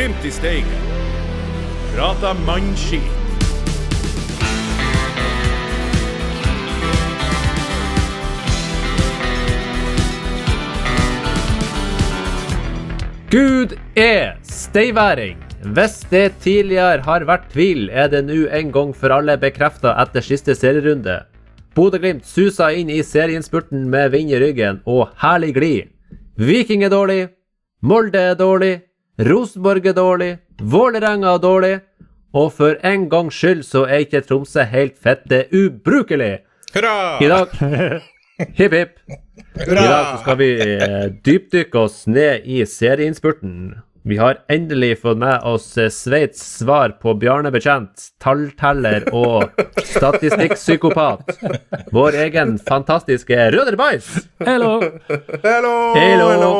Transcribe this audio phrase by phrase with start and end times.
[0.00, 0.84] Glimt i Steigen.
[1.92, 3.02] Prata mannskit.
[13.28, 15.36] Gud er steiværing.
[15.60, 20.24] Hvis det tidligere har vært tvil, er det nå en gang for alle bekrefta etter
[20.24, 21.26] siste serierunde.
[21.76, 25.96] Bodø-Glimt susa inn i serieinnspurten med vind i ryggen og herlig glid.
[26.40, 27.26] Viking er dårlig,
[27.84, 28.78] Molde er dårlig,
[29.20, 30.30] Rosenborg er dårlig,
[30.62, 31.74] Vålerenga er dårlig,
[32.32, 36.38] og for en gangs skyld så er ikke Tromsø helt fette ubrukelig.
[36.74, 37.18] Hurra!
[37.20, 37.52] I dag
[38.56, 38.94] Hipp, hipp.
[39.60, 43.74] I dag så skal vi eh, dypdykke oss ned i serieinnspurten.
[44.08, 49.50] Vi har endelig fått med oss eh, Sveits svar på Bjarne Betjent, tallteller og
[49.84, 51.34] statistikkpsykopat.
[51.92, 54.08] Vår egen fantastiske Røder Bajs.
[54.40, 54.78] Hello.
[55.44, 55.76] Hello!
[55.98, 56.30] Hello.
[56.32, 56.54] Hello!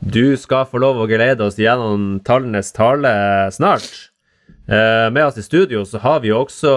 [0.00, 3.12] Du skal få lov å glede oss gjennom tallenes tale
[3.54, 4.10] snart.
[4.70, 6.72] Eh, med oss i studio så har vi jo også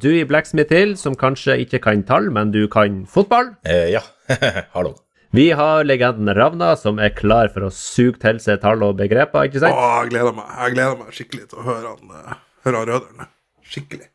[0.00, 3.54] Dewey Blacksmith Hill, som kanskje ikke kan tall, men du kan fotball.
[3.64, 4.02] Eh, ja,
[4.76, 4.94] hallo.
[5.36, 9.48] Vi har legenden Ravna, som er klar for å suge til seg tall og begreper,
[9.48, 12.38] ikke Å, Åh, jeg gleder meg Jeg gleder meg skikkelig til å høre han, eh,
[12.64, 13.34] høre han røderen.
[13.68, 14.08] Skikkelig.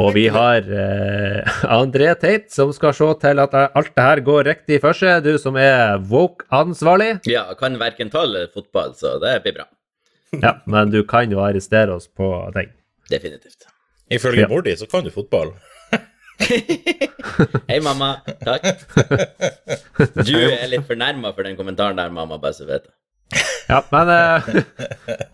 [0.00, 4.44] Og vi har eh, André Teit, som skal se til at alt det her går
[4.48, 5.22] riktig for seg.
[5.26, 7.20] Du som er woke-ansvarlig.
[7.30, 9.68] Ja, kan verken tall eller fotball, så det blir bra.
[10.42, 12.72] Ja, men du kan jo arrestere oss på ting.
[13.10, 13.68] Definitivt.
[14.10, 14.48] Ifølge Ja.
[14.50, 15.52] mor di så kan du fotball.
[17.70, 18.16] Hei, mamma.
[18.44, 18.64] Takk.
[20.26, 22.94] Du er litt fornærma for den kommentaren der, mamma, bare så du vet det.
[23.70, 24.48] Ja, men eh,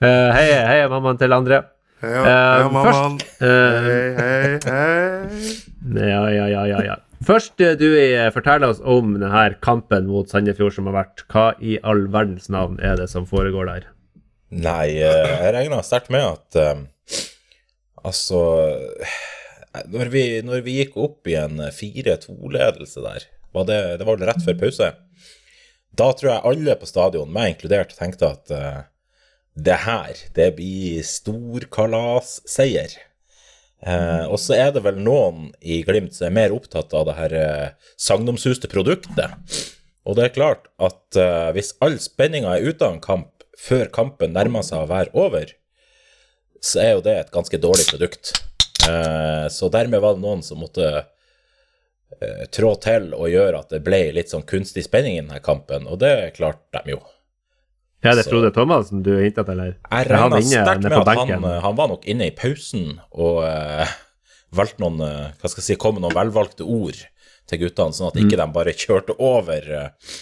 [0.05, 1.62] eh, Hei, hei, mammaen til André.
[2.01, 3.19] Ja, Eh, ja, mammaen.
[3.41, 3.47] Eh,
[3.84, 5.55] Hei, hei, hei.
[6.09, 6.97] ja, ja, ja, ja, ja.
[7.25, 7.87] Først, eh, du
[8.33, 11.25] forteller oss om denne kampen mot Sandefjord som har vært.
[11.28, 13.91] Hva i all verdens navn er det som foregår der?
[14.50, 16.56] Nei, jeg regna sterkt med at
[18.00, 18.41] Altså
[19.93, 24.27] når vi, når vi gikk opp i en 4-2-ledelse der, var det, det var vel
[24.31, 24.89] rett før pause,
[26.00, 28.50] da tror jeg alle på stadion, meg inkludert, tenkte at
[29.66, 32.97] det her, det blir storkalasseier.
[33.81, 37.16] Eh, og så er det vel noen i Glimt som er mer opptatt av det
[37.16, 39.32] her eh, sagnomsuste produktet.
[40.09, 43.91] Og det er klart at eh, hvis all spenninga er ute av en kamp før
[43.93, 45.53] kampen nærmer seg å være over,
[46.60, 48.34] så er jo det et ganske dårlig produkt.
[48.88, 53.82] Eh, så dermed var det noen som måtte eh, trå til og gjøre at det
[53.84, 57.00] ble litt sånn kunstig spenning i denne kampen, og det klarte de jo.
[58.00, 59.75] Ja, det er Frode Thomassen du hinta til her?
[59.77, 63.43] Jeg Er regna sterkt med at han, eh, han var nok inne i pausen og
[63.44, 63.91] uh,
[64.56, 66.97] valgte noen uh, Hva skal jeg si, kom med noen velvalgte ord
[67.50, 68.41] til guttene, sånn at ikke Mm.
[68.41, 70.12] de bare kjørte over eh,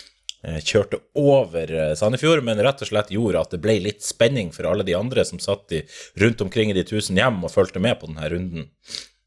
[0.63, 4.85] Kjørte over Sandefjord, men rett og slett gjorde at det ble litt spenning for alle
[4.87, 5.81] de andre som satt i,
[6.23, 8.69] rundt omkring i de tusen hjem og fulgte med på denne runden.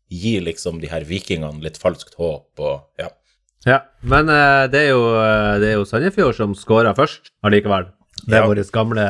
[0.07, 3.11] Gi liksom de her vikingene litt falskt håp og ja.
[3.67, 4.31] Ja, men
[4.71, 5.03] det, er jo,
[5.61, 7.91] det er jo Sandefjord som skåra først allikevel.
[8.27, 8.47] Det er Ja.
[8.47, 9.05] vår gamle,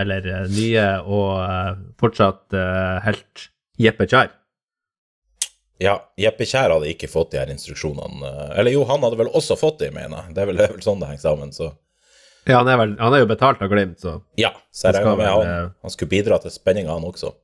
[0.00, 3.48] eller nye og eh, fortsatt eh, helt
[3.78, 4.30] Jeppe Kjær.
[5.82, 8.22] Ja, Jeppe Kjær hadde ikke fått de her instruksjonene.
[8.28, 10.34] eh, Eller jo, han hadde vel også fått de, mener jeg.
[10.36, 11.72] Det er vel, det er vel sånn det henger sammen, så
[12.46, 15.00] Ja, han er, vel, han er jo betalt av Glimt, så Ja, så jeg Det
[15.04, 17.34] regner med han, han skulle bidra til spenninga, han også.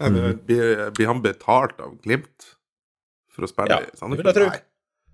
[0.00, 0.12] Mm.
[0.14, 2.46] men Blir, blir han betalt av Glimt
[3.34, 4.36] for å spille Ja, i Sandefjord?
[4.50, 4.60] Nei.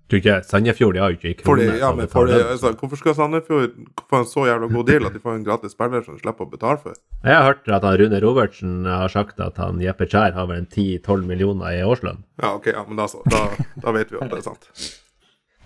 [0.07, 1.77] Tror ikke Sandefjord de har jo ikke For krone.
[1.81, 3.73] ja, men for de, altså, hvorfor skal Sandefjord
[4.09, 6.47] få en så jævla god deal at de får en gratis spiller som de slipper
[6.47, 6.95] å betale for?
[7.25, 10.61] Jeg har hørt at han Rune Robertsen har sagt at han Jeppe Kjær har vel
[10.63, 12.23] en 10-12 millioner i årslønn.
[12.41, 13.43] Ja, ok, ja, men da, så, da,
[13.83, 14.71] da vet vi at det er sant.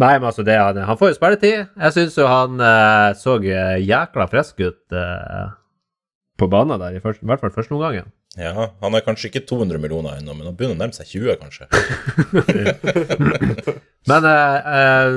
[0.01, 1.57] Nei, men altså, det, han, han får jo spilletid.
[1.77, 5.51] Jeg syns jo han eh, så jækla frisk ut eh,
[6.41, 8.09] på banen der, i, først, i hvert fall første omgangen.
[8.39, 11.35] Ja, Han er kanskje ikke 200 millioner ennå, men han begynner å nærme seg 20,
[11.41, 11.67] kanskje.
[14.09, 15.15] Men eh, eh,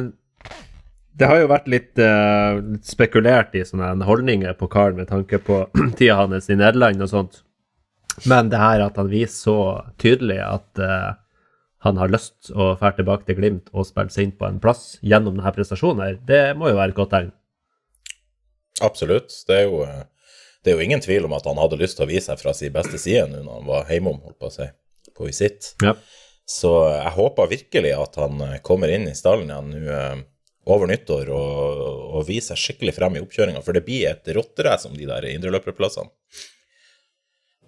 [1.14, 5.38] det har jo vært litt, eh, litt spekulert i sånne holdninger på karen med tanke
[5.38, 5.61] på
[5.99, 7.38] tida hans i Nederland og sånt.
[8.31, 9.58] Men det her at han viser så
[10.02, 11.12] tydelig at eh,
[11.87, 14.96] han har lyst å dra tilbake til Glimt og spille seg inn på en plass
[15.05, 17.32] gjennom denne prestasjonen, her, det må jo være et godt tegn.
[18.82, 19.31] Absolutt.
[19.46, 20.02] Det er, jo, eh,
[20.64, 22.55] det er jo ingen tvil om at han hadde lyst til å vise seg fra
[22.56, 24.69] sin beste side nå når han var hjemom, holdt på å si,
[25.12, 25.75] på visitt.
[25.84, 25.93] Ja.
[26.49, 30.25] Så jeg håper virkelig at han eh, kommer inn i stallen igjen nå eh,
[30.72, 31.84] over nyttår og,
[32.16, 35.28] og viser seg skikkelig frem i oppkjøringa, for det blir et rotterace om de der
[35.28, 36.08] indreløperplassene.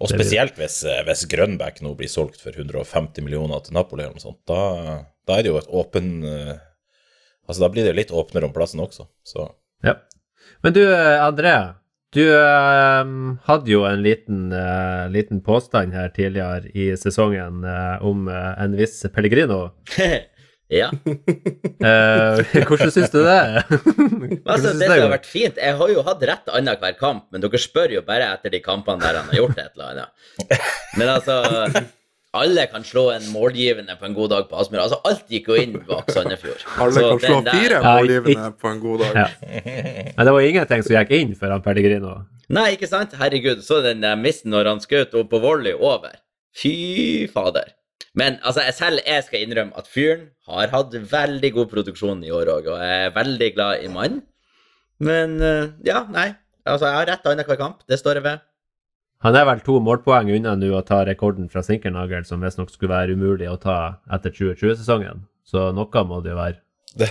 [0.01, 4.17] Og spesielt hvis, eh, hvis Grønbæk nå blir solgt for 150 millioner til Napoli eller
[4.17, 4.41] noe sånt.
[4.49, 6.15] Da, da er det jo et åpen
[7.47, 9.45] Altså, da blir det litt åpnere om plassen også, så
[9.85, 9.93] Ja.
[10.65, 11.53] Men du, André.
[12.15, 13.09] Du eh,
[13.49, 18.77] hadde jo en liten, eh, liten påstand her tidligere i sesongen eh, om eh, en
[18.79, 19.67] viss Pellegrino.
[20.81, 20.91] ja.
[21.77, 23.41] Eh, hvordan syns du det?
[24.49, 27.59] Altså, det som har vært fint Jeg har jo hatt rett annenhver kamp, men dere
[27.61, 30.65] spør jo bare etter de kampene der han har gjort et eller annet.
[30.97, 31.37] Men altså
[32.37, 34.85] Alle kan slå en målgivende på en god dag på Aspmyra.
[34.85, 36.63] Altså, alt gikk jo inn bak Sandefjord.
[36.83, 39.19] Alle kan slå fire målgivende på en god dag.
[39.23, 39.27] Ja.
[40.13, 42.13] Men det var ingenting som gikk inn for han Pellegrino.
[42.53, 43.15] Nei, ikke sant?
[43.19, 46.15] Herregud, så den der missen når han skjøt opp på volley over.
[46.57, 47.73] Fy fader.
[48.17, 52.33] Men altså, jeg selv jeg skal innrømme at fyren har hatt veldig god produksjon i
[52.33, 54.23] år òg, og jeg er veldig glad i mannen.
[55.03, 56.31] Men eh, ja, nei.
[56.67, 57.83] Altså, jeg har rett annenhver kamp.
[57.87, 58.46] Det står jeg ved.
[59.25, 62.93] Han er vel to målpoeng unna nå å ta rekorden fra Sinkernagel, som visstnok skulle
[62.93, 63.77] være umulig å ta
[64.13, 65.23] etter 2020-sesongen.
[65.47, 66.59] Så noe må det jo være.
[66.97, 67.07] Det,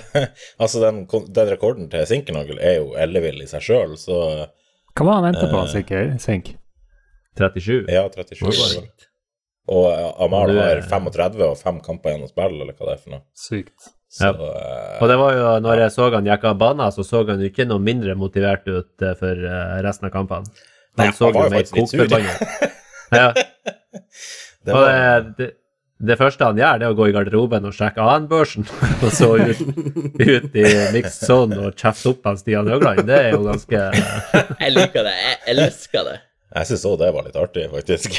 [0.58, 1.04] altså, den,
[1.34, 4.16] den rekorden til Sinkernagel er jo ellevill i seg sjøl, så
[4.96, 5.60] Hva var han venta på,
[5.94, 6.16] Eh.
[6.18, 6.54] Sink?
[7.38, 7.84] 37.
[7.92, 8.46] ja, 37.
[8.48, 8.86] Oi.
[9.76, 13.02] Og eh, Amal har 35 og fem kamper igjen å spille, eller hva det er
[13.02, 13.22] for noe.
[13.36, 13.90] Sykt.
[14.16, 14.32] Så Ja.
[14.32, 17.42] eh, Og det var jo, når jeg så han gikk av banen, så så han
[17.42, 19.46] jo ikke noe mindre motivert ut eh, for
[19.86, 20.46] resten av kampene.
[21.04, 21.70] Han så jo sur.
[21.76, 22.72] kokforbanna.
[23.14, 23.28] Ja.
[24.66, 25.46] det var, det, det,
[26.08, 28.66] det første han gjør, det er å gå i garderoben og sjekke AN-børsen,
[29.06, 29.60] og så ut,
[30.18, 33.04] ut i mixed zone og kjefte opp han Stian Høgland.
[33.08, 33.84] Det er jo ganske
[34.64, 35.14] Jeg liker det.
[35.22, 36.16] Jeg elsker det.
[36.56, 38.18] jeg syns òg det var litt artig, faktisk.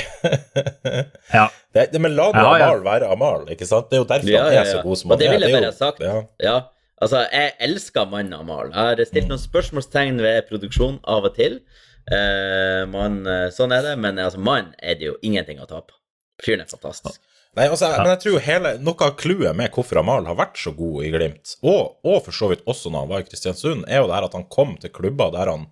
[1.33, 1.43] Ja.
[1.75, 2.69] det, det, men la nå Ja, ja.
[2.71, 3.91] Amal være Amal, ikke sant?
[3.91, 5.35] Det er jo derfor Ja, han ja, er så god som han det er.
[5.35, 5.99] vil jeg bare ha sagt.
[6.07, 6.21] Ja.
[6.47, 6.55] Ja,
[7.03, 8.71] altså, jeg elsker mannen Amal.
[8.71, 11.59] Jeg har stilt noen spørsmålstegn ved produksjon av og til.
[12.07, 15.81] Eh, man, eh, sånn er det, men altså, mann er det jo ingenting å ta
[15.83, 15.97] på.
[16.43, 17.19] Fyren er fantastisk.
[17.57, 20.71] Nei, altså, Men jeg tror hele, noe av clouet med hvorfor Amal har vært så
[20.77, 24.03] god i Glimt, og, og for så vidt også når han var i Kristiansund, er
[24.03, 25.65] jo det her at han kom til klubber der han,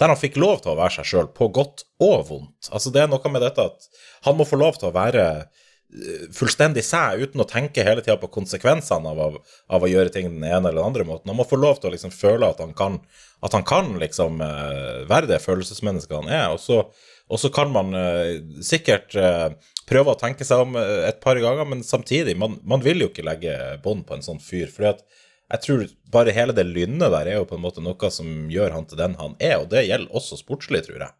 [0.00, 2.72] der han fikk lov til å være seg sjøl, på godt og vondt.
[2.74, 3.86] Altså Det er noe med dette at
[4.26, 8.18] han må få lov til å være eh, fullstendig seg, uten å tenke hele tida
[8.18, 9.38] på konsekvensene av, av,
[9.70, 11.30] av å gjøre ting den ene eller den andre måten.
[11.30, 12.98] Han må få lov til å liksom føle at han kan,
[13.40, 16.46] at han kan liksom eh, være det følelsesmennesket han er.
[16.54, 16.82] Og så,
[17.30, 19.48] og så kan man eh, sikkert eh,
[19.88, 23.26] prøve å tenke seg om et par ganger, men samtidig, man, man vil jo ikke
[23.26, 24.68] legge bånd på en sånn fyr.
[24.70, 25.02] fordi at
[25.50, 25.80] jeg tror
[26.14, 29.00] bare hele det lynnet der er jo på en måte noe som gjør han til
[29.00, 31.16] den han er, og det gjelder også sportslig, tror jeg.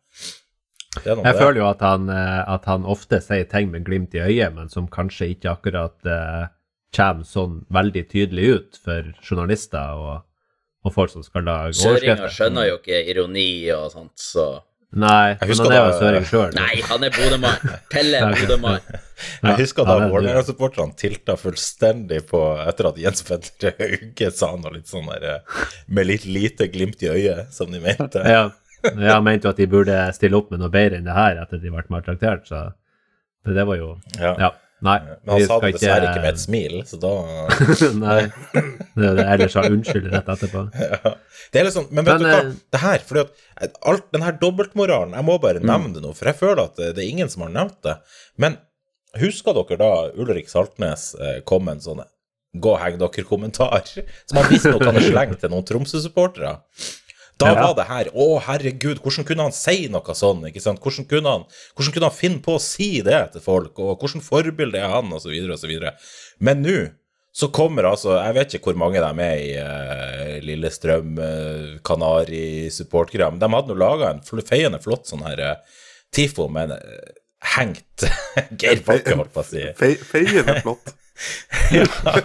[1.02, 1.34] Jeg det.
[1.38, 4.87] føler jo at han, at han ofte sier ting med glimt i øyet, men som
[4.90, 6.46] kanskje ikke akkurat uh,
[6.94, 10.30] kommer sånn veldig tydelig ut for journalister og,
[10.85, 14.49] og folk som skal lage Søringer skjønner jo ikke ironi og sånt, så
[14.91, 16.55] Nei, men han er jo søring sjøl.
[16.59, 17.75] Nei, han er Bodø-mann.
[17.93, 18.88] Pelle Bodø-mann.
[19.44, 24.91] Jeg husker da Vålerenga-supporterne tilta fullstendig på etter at Jens Petter Hauge sa noe litt
[24.91, 25.61] sånn der eh,
[25.94, 28.25] med litt lite glimt i øyet, som de mente.
[28.27, 28.49] Ja,
[28.82, 31.61] jeg mente jo at de burde stille opp med noe bedre enn det her etter
[31.61, 32.65] at de ble maltraktert, så
[33.47, 34.35] det, det var jo Ja.
[34.49, 34.50] Ja.
[34.81, 34.97] Nei.
[35.25, 37.11] Men han sa det dessverre ikke med et smil, så da
[38.05, 38.21] Nei.
[38.97, 40.62] Det er det, ellers unnskyld rett etterpå.
[40.94, 41.12] ja.
[41.53, 43.25] Det er sånn, Men vet Men, du hva, eh, det her, fordi
[43.67, 45.43] at alt den her dobbeltmoralen Jeg må Mm.
[45.44, 47.97] bare nevne det nå, for jeg føler at det, er ingen som har nevnt det.
[48.41, 48.56] Men
[49.20, 52.03] husker dere da Ulrik Saltnes eh, kom med en sånn
[52.60, 53.84] gå og heng dere-kommentar,
[54.27, 56.56] som han visstnok hadde slengt til noen Tromsø-supportere?
[57.41, 60.47] Da var det her Å, herregud, hvordan kunne han si noe sånn?
[60.51, 60.81] ikke sant?
[60.85, 61.44] Hvordan kunne han,
[61.75, 63.79] hvordan kunne han finne på å si det til folk?
[63.81, 65.13] Og hvordan forbilde er han?
[65.15, 65.94] Og så videre og så videre.
[66.39, 66.79] Men nå
[67.32, 72.70] så kommer altså Jeg vet ikke hvor mange de er i uh, Lillestrøm, uh, Kanari,
[72.75, 75.82] supportgreia, men de hadde nå laga en feiende flott sånn her eh,
[76.15, 77.13] TIFO med en eh,
[77.55, 78.06] hengt
[78.61, 79.63] Geir Bakke, holdt på å si.
[79.79, 80.94] Fe feiende flott.
[81.70, 81.84] Ja.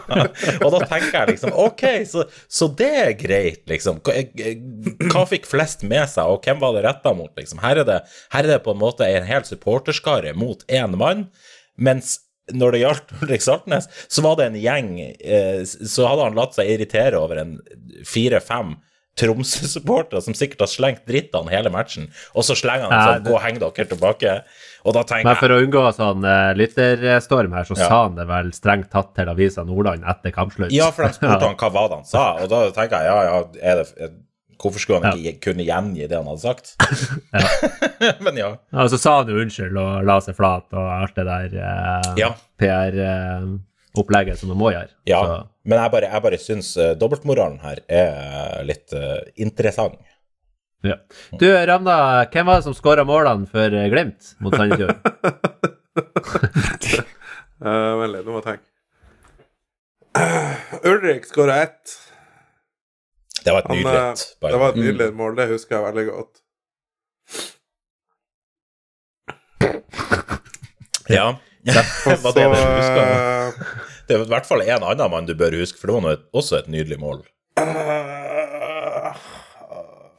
[0.63, 3.99] Og da tenker jeg liksom Ok, så, så det er greit, liksom.
[4.01, 7.61] Hva, fikk flest med seg, og hvem var det retta mot, liksom?
[7.63, 7.99] Her er det,
[8.33, 11.27] her er det på en måte en hel supporterskare mot én mann,
[11.75, 12.19] mens
[12.53, 16.57] når det gjaldt Ulrik Saltnes, så var det en gjeng eh, Så hadde han latt
[16.57, 17.55] seg irritere over en
[18.05, 18.75] fire-fem
[19.15, 23.23] Tromsø-supportere som sikkert har slengt dritt av han hele matchen, og så slenger han sånn
[23.25, 24.35] 'gå og heng dere tilbake',
[24.85, 27.87] og da tenker jeg Men for å unngå sånn uh, lytterstorm her, så Ja.
[27.87, 30.71] sa han det vel strengt tatt til Avisa Nordland etter kampslutt.
[30.71, 33.23] Ja, for de spurte han hva var det han sa, og da tenker jeg ja,
[33.23, 34.09] ja, er det, er,
[34.59, 36.75] hvorfor skulle han ikke kunne gjengi det han hadde sagt?
[38.25, 38.51] Men ja.
[38.73, 42.13] Ja, så sa han jo unnskyld og la seg flat og alt det der eh,
[42.19, 42.33] Ja.
[42.59, 44.89] PR-opplegget som han må gjøre.
[45.07, 45.23] ja.
[45.25, 49.97] Så, Men jeg bare, jeg bare syns uh, dobbeltmoralen her er litt eh, interessant.
[50.85, 50.99] ja.
[51.41, 51.97] Du, Ravna,
[52.29, 55.01] hvem var det som skåra målene for eh, Glimt mot Sandefjord?
[57.65, 58.67] Uh, Vent litt, nå må jeg tenke.
[60.15, 61.97] Uh, Ulrik skåra ett.
[63.41, 64.23] Det var et Han, nydelig eh, et.
[64.45, 66.41] Det var et nydelig mål, det husker jeg veldig godt.
[71.09, 71.27] Ja.
[72.05, 73.94] Var så det det du husker?
[74.07, 76.59] Det er i hvert fall en annen mann du bør huske, for det var også
[76.61, 77.23] et nydelig mål.
[77.57, 77.65] eh,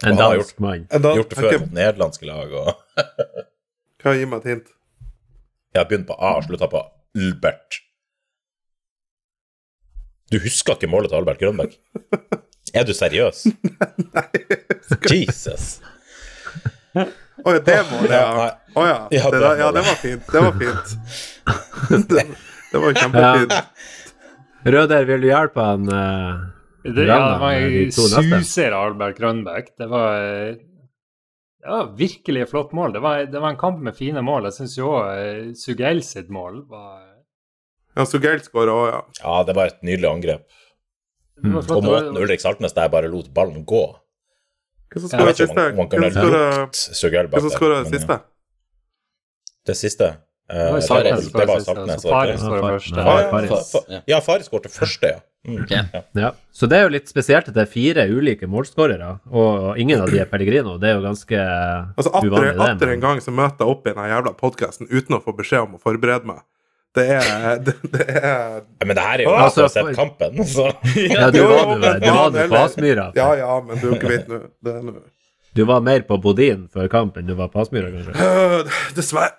[0.05, 0.87] En Han har dansk mann.
[0.90, 1.59] Gjort det før okay.
[1.62, 2.52] mot nederlandske lag.
[2.52, 2.75] og
[4.02, 4.73] Kan jeg gi meg et hint?
[5.75, 6.83] Jeg har begynt på A og slutta på
[7.16, 7.78] Albert.
[10.33, 11.73] Du husker ikke målet til Albert Grønberg?
[12.76, 13.45] Er du seriøs?
[15.12, 15.78] Jesus.
[16.97, 18.35] Å ja, det målet, Ja, ja.
[18.37, 18.50] nei.
[18.76, 18.97] Å ja.
[19.14, 20.26] Ja, det var fint.
[20.33, 20.88] Det var fint.
[22.76, 23.56] Det, var kjempefint.
[24.76, 25.88] Røder, vil du hjelpe han?
[25.88, 26.45] Uh,
[26.87, 27.90] Det, ja, det var en
[28.45, 29.73] suser av Albert Grønbæk.
[29.78, 30.54] Det var, eh,
[31.62, 32.92] det var virkelig et flott mål.
[32.95, 34.47] Det var, det var en kamp med fine mål.
[34.50, 37.02] Jeg syns jo òg Sugeil sitt mål var
[37.97, 39.00] Ja, Sugell skåra òg, ja.
[39.25, 40.45] Ja, det var et nydelig angrep.
[41.42, 41.56] Mm.
[41.59, 43.83] Og måten Ulrik Saltnes der bare lot ballen gå.
[44.92, 45.64] Hvem som skåra siste?
[47.35, 48.18] Hva som skåra- siste?
[49.66, 50.12] Det siste?
[50.50, 52.03] Eh, Det det, det var Saltnes.
[52.07, 52.95] Fares det skåret Ja, først.
[52.95, 53.50] Fa- Ja, ja, Fares.
[53.50, 55.19] Fa- Fa- ja, Fares skåret første, ja.
[55.47, 55.62] Mm.
[56.19, 56.33] Ja.
[56.50, 60.11] Så det er jo litt spesielt at det er fire ulike målskårere, og ingen av
[60.11, 60.73] de er Pellegrino.
[60.83, 62.67] Det er jo ganske Altså, atter, uvanlig, det.
[62.67, 65.62] atter en gang så møter jeg opp i den jævla podkasten uten å få beskjed
[65.69, 66.43] om å forberede meg.
[66.97, 69.97] Det er Det, det er Ja, Men det her er jo Ah, altså, altså, sett
[70.00, 70.67] kampen, så
[71.15, 72.62] Ja, du Jo, var jo, du på.
[72.65, 73.07] Aspmyra.
[73.15, 74.41] Ja ja, men du ikke vet nå.
[74.65, 74.95] Det er nå
[75.56, 78.12] Du var mer på Bodin før kampen, du var på Aspmyra, kanskje?
[78.96, 79.32] Dessverre.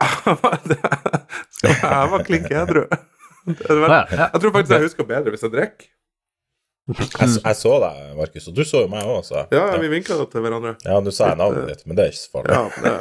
[1.57, 2.87] Skal jeg var klink edru.
[2.89, 4.09] Er.
[4.09, 5.85] Jeg tror faktisk jeg husker bedre hvis jeg drikker.
[6.87, 9.91] jeg, jeg så deg, Markus, og du så jo meg òg, så Ja, ja, vi
[9.91, 10.73] vinka til hverandre.
[10.87, 12.49] Ja, nå sa jeg navnet ditt, men det er ikke så farlig.
[12.55, 12.95] Ja, det,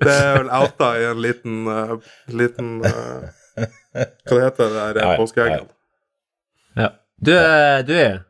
[0.00, 1.94] det er vel outa i en liten uh,
[2.32, 3.28] liten uh,
[3.60, 5.70] Hva det heter det der påskeeggen?
[6.80, 6.90] Ja.
[7.20, 7.34] Du,
[7.84, 8.29] du du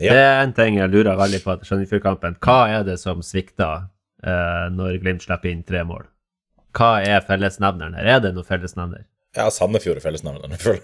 [0.00, 0.14] Ja.
[0.14, 2.38] det er en ting jeg lurer veldig på etter Sandefjord-kampen.
[2.42, 3.88] Hva er det som svikter
[4.24, 6.06] eh, når Glimt slipper inn tre mål?
[6.72, 8.08] Hva er fellesnevneren her?
[8.14, 9.04] Er det noen fellesnevner?
[9.36, 10.82] Ja, Sandefjord er fellesnevneren, jeg føler.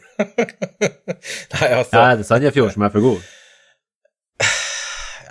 [1.54, 3.26] Nei, altså Ja, er det Sandefjord som er for god?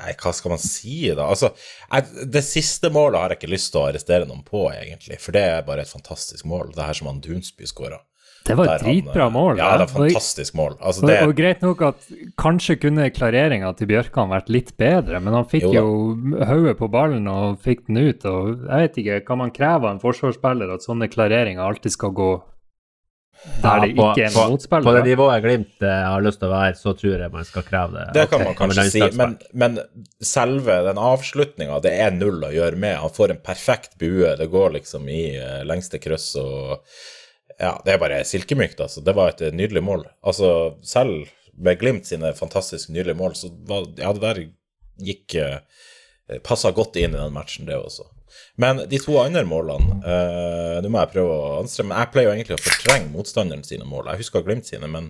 [0.08, 1.26] Nei, hva skal man si, da?
[1.28, 1.50] Altså,
[1.92, 5.18] jeg, det siste målet har jeg ikke lyst til å arrestere noen på, egentlig.
[5.20, 8.00] For det er bare et fantastisk mål, det her som han Dunsby skåra.
[8.48, 9.60] Det var et dritbra mål.
[9.60, 10.78] Ja, det er et fantastisk mål.
[10.80, 15.36] Altså, det og greit nok at kanskje kunne klareringa til Bjørkan vært litt bedre, men
[15.36, 18.26] han fikk Jo jo hodet på ballen og fikk den ut.
[18.26, 22.16] og Jeg vet ikke, kan man kreve av en forsvarsspiller at sånne klareringer alltid skal
[22.16, 22.32] gå
[23.62, 26.40] der det Ja, ikke er på, noen på, på det nivået Glimt eh, har lyst
[26.42, 28.06] til å være, så tror jeg man skal kreve det.
[28.16, 29.78] Det kan man kanskje si, men, men
[30.26, 32.98] selve den avslutninga, det er null å gjøre med.
[33.04, 36.82] Han får en perfekt bue, det går liksom i eh, lengste kryss og
[37.58, 39.02] Ja, det er bare silkemykt, altså.
[39.02, 40.06] Det var et eh, nydelig mål.
[40.22, 41.26] Altså, selv
[41.58, 44.44] med Glimt sine fantastisk nydelige mål, så var Ja, det der
[45.02, 45.58] gikk uh,
[46.46, 48.06] Passa godt inn i den matchen, det også.
[48.62, 52.28] Men de to andre målene eh, Nå må jeg prøve å anstrenge Men Jeg pleier
[52.28, 54.12] jo egentlig å fortrenge motstanderen sine mål.
[54.12, 55.08] Jeg husker Glimt sine, men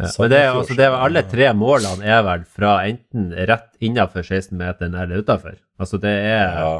[0.00, 3.68] Ja, men det, er altså, det er alle tre målene er vel fra enten rett
[3.78, 5.60] innenfor 16-meteren eller utafor.
[5.78, 6.72] Altså, det er ja.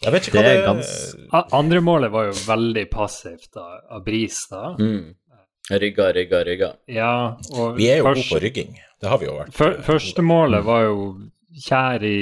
[0.00, 3.80] Jeg vet ikke Det hva er det gans- Andre målet var jo veldig passivt av,
[3.90, 4.74] av Bris, da.
[4.80, 5.14] Mm.
[5.70, 6.70] Rygga, rygga, rygga.
[6.90, 8.72] Ja, og Vi er jo gode på rygging.
[9.00, 9.52] Det har vi jo vært.
[9.54, 10.96] Før, første målet var jo
[11.66, 12.16] kjær i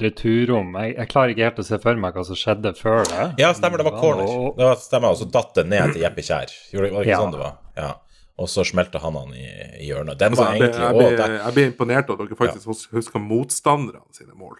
[0.00, 0.72] returrom.
[0.82, 3.24] Jeg, jeg klarer ikke helt å se for meg hva som skjedde før det.
[3.42, 4.26] Ja, stemmer, det var corner.
[4.56, 6.52] Det var, stemmer, og så datt det ned til Jeppe Kjær.
[6.72, 7.20] Gjorde- Var det ikke Ja.
[7.22, 7.54] sånn det var?
[7.76, 7.90] Ja.
[8.38, 9.46] Og så smelte han han i,
[9.82, 10.18] i hjørnet.
[10.18, 12.98] Den Altså, var jeg, egentlig jeg, blir imponert over at dere faktisk ja.
[12.98, 14.58] husker motstanderne sine mål.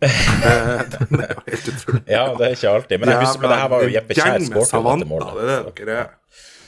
[0.00, 2.02] Det, det er jo helt utrolig.
[2.08, 2.96] Ja, det er ikke alltid.
[3.00, 4.46] Men jeg husker, men det her var jo Jeppe Kjær
[5.10, 5.34] målet.
[5.36, 6.08] det er det dere er.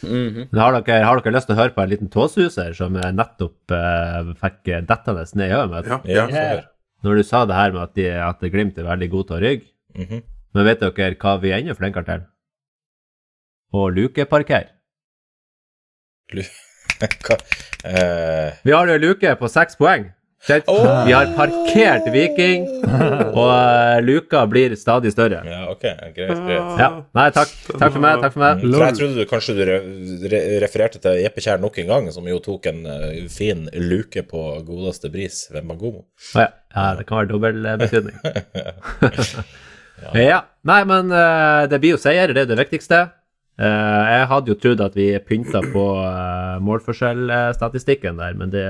[0.02, 0.48] -hmm.
[0.50, 3.16] Men har dere, har dere lyst til å høre på en liten tåsuser som jeg
[3.16, 6.08] nettopp eh, fikk dettende ned i øyet mitt?
[6.08, 6.60] Ja, Ja.
[7.02, 9.42] Når du sa det her med at, de, at Glimt er veldig god til å
[9.42, 9.66] rygge.
[9.98, 10.22] Mhm.
[10.54, 12.26] Men vet dere hva vi er enda flinkere til?
[13.72, 14.68] Å lukeparkere.
[17.02, 17.36] Hva?
[17.82, 18.52] uh...
[18.62, 20.12] Vi har jo luke på seks poeng.
[20.50, 21.04] Åh!
[21.06, 22.64] Vi har parkert Viking,
[23.38, 25.38] og eh, luka blir stadig større.
[25.46, 25.84] ja, ok,
[26.16, 26.72] greit, greit.
[26.80, 26.88] Ja.
[27.14, 27.52] Nei, takk.
[27.68, 28.18] Takk for meg.
[28.24, 28.64] Takk for meg.
[28.64, 29.76] For jeg trodde du kanskje du re
[30.32, 34.24] re refererte til Jeppe Kjær nok en gang, som jo tok en eh, fin luke
[34.26, 36.08] på godeste bris ved Magomo.
[36.34, 36.50] Å ja.
[36.74, 38.18] ja, det kan være dobbel eh, betydning.
[40.32, 40.42] ja.
[40.66, 41.14] Nei, men
[41.70, 43.04] det blir jo seier, det er det viktigste.
[43.62, 45.86] Eh, jeg hadde jo trodd at vi pynta på
[46.66, 48.66] målforskjellstatistikken der, men det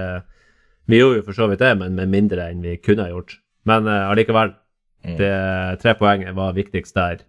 [0.91, 3.37] Vi gjorde jo for så vidt det, men med mindre enn vi kunne ha gjort.
[3.69, 4.55] Men eh, allikevel.
[5.03, 5.17] Mm.
[5.19, 5.33] Det,
[5.83, 7.25] tre poeng var viktigst der.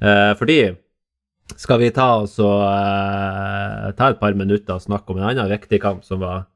[0.00, 0.72] Uh, fordi
[1.60, 5.50] skal vi ta oss og eh, ta et par minutter og snakke om en annen
[5.52, 6.46] viktig kamp, som var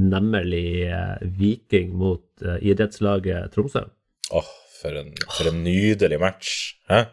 [0.00, 3.84] nemlig uh, Viking mot idrettslaget Tromsø.
[4.32, 6.56] Åh, for, en, for en nydelig match.
[6.88, 7.04] Hæ?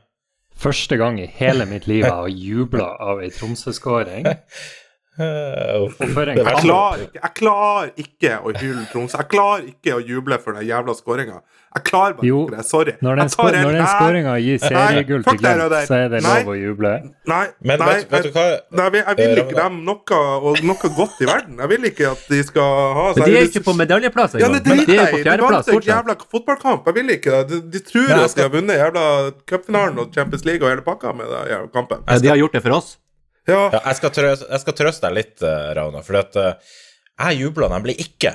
[0.56, 4.32] Første gang i hele mitt liv jeg har jubla av ei Tromsø-skåring.
[5.18, 9.18] Eh, Jeg klarer ikke, jeg klarer ikke å hylle Tromsø.
[9.22, 11.38] Jeg klarer ikke å juble for den jævla skåringa.
[11.76, 12.66] Jeg klarer bare Jo, ikke det.
[12.66, 12.92] Sorry.
[13.04, 16.36] Når den, Jeg når den skåringa gir seriegull til Glimt, så er det Nei.
[16.44, 16.92] lov å juble.
[17.28, 18.46] Nei, Men nei, vet, vet du hva?
[18.72, 20.20] Nei, jeg vil- jeg vil ikke Eh, dem noe,
[20.50, 21.58] og noe godt i verden.
[21.60, 24.54] Jeg vil ikke at de skal ha Men de er ikke på medaljeplass Ja, engang.
[24.54, 25.24] det driter de er jeg på i.
[25.24, 26.86] De vant en jævla fotballkamp.
[26.86, 27.48] Jeg vil ikke det.
[27.50, 30.70] De, de tror Nei, jeg at de har vunnet jævla cupfinalen og Champions League og
[30.70, 32.04] hele pakka med den jævla kampen.
[32.08, 32.98] Ja, de har gjort det for oss.
[33.50, 36.80] Ja, Ja, jeg, skal trøste, jeg skal trøste deg litt, uh, Rauna, for at, uh,
[37.28, 38.34] jeg jubla nemlig ikke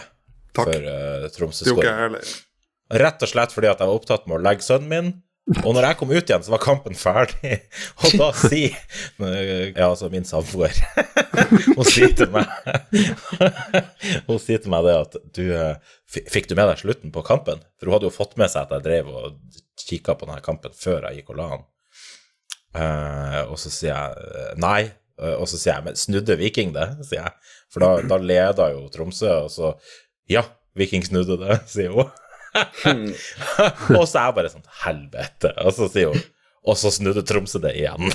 [0.55, 0.62] Takk.
[0.62, 2.21] for uh, ikke Tromsø-skåring.
[3.00, 5.11] Rett og slett fordi at jeg var opptatt med å legge sønnen min.
[5.64, 7.57] Og når jeg kom ut igjen, så var kampen ferdig.
[8.05, 8.76] Og da sier
[9.75, 10.76] Ja, altså min samboer
[11.79, 12.47] Hun sier til meg
[14.29, 17.64] Hun sier til meg det at du eh, Fikk du med deg slutten på kampen?
[17.81, 19.40] For hun hadde jo fått med seg at jeg drev og
[19.81, 21.67] kikka på denne kampen før jeg gikk og la han.
[22.77, 24.81] Eh, og så sier jeg eh, nei.
[25.21, 26.87] Eh, Og så sier jeg men snudde Viking det?
[27.09, 27.33] sier jeg.
[27.73, 29.73] For da, da leda jo Tromsø, og så
[30.31, 30.45] Ja,
[30.79, 32.11] Viking snudde det, sier hun.
[33.99, 35.53] og så er jeg bare sånn Helvete.
[35.65, 36.23] Og så sier hun
[36.67, 38.11] Og så snudde Tromsø det igjen.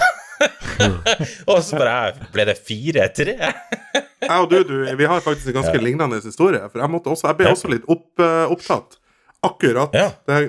[1.51, 3.35] og så bare ble det 4-3.
[3.35, 6.59] Jeg og du, du, vi har faktisk en ganske lignende historie.
[6.71, 8.21] For jeg, også, jeg ble også litt opp,
[8.51, 8.97] opptatt.
[9.45, 9.95] Akkurat.
[9.95, 10.09] Ja.
[10.27, 10.39] Det,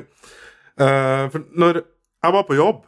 [0.81, 2.83] uh, for når jeg var på jobb,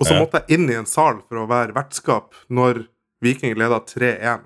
[0.00, 2.86] og så måtte jeg inn i en sal for å være vertskap når
[3.24, 4.40] Viking leda 3-1.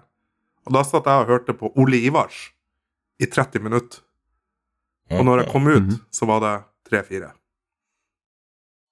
[0.66, 2.50] Og da satt jeg og hørte på Ole Ivars
[3.20, 4.00] i 30 minutter.
[5.10, 6.00] Og når jeg kom ut, Mhm.
[6.14, 6.54] så var det
[6.90, 7.32] 3-4.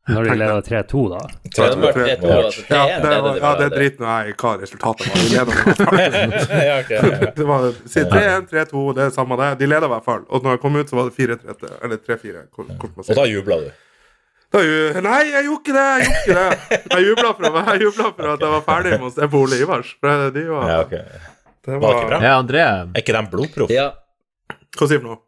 [0.08, 1.18] Når de leda 3-2, da.
[1.44, 4.36] Det hadde vært 3-2, altså 3-1 Ja, det, var, ja, det driter nå jeg i
[4.40, 5.18] hva resultatet var.
[5.20, 5.98] De leda i hvert fall.
[6.68, 7.32] ja, ok, ja.
[7.38, 9.50] Det var si 3-1, 3-2, det er samme det.
[9.60, 10.24] De leda i hvert fall.
[10.32, 12.46] Og når jeg kom ut, så var det 4-3, til- eller 3-4.
[12.56, 13.12] kort- kort med å si.
[13.12, 13.68] Og da jubla du.
[14.48, 15.88] Nei, jeg gjorde ikke det!
[16.00, 16.78] Jeg gjorde ikke det.
[16.94, 19.42] Jeg jubla for, meg jeg jublet for at jeg var ferdig med å se på
[19.44, 19.90] Ole Ivars.
[20.00, 21.02] For de var, Ja, okay.
[21.66, 22.20] det Var var ikke bra?
[22.24, 23.74] Ja, André Er ikke de blodproff?
[23.74, 23.90] Ja.
[24.78, 25.18] Hva sier du nå?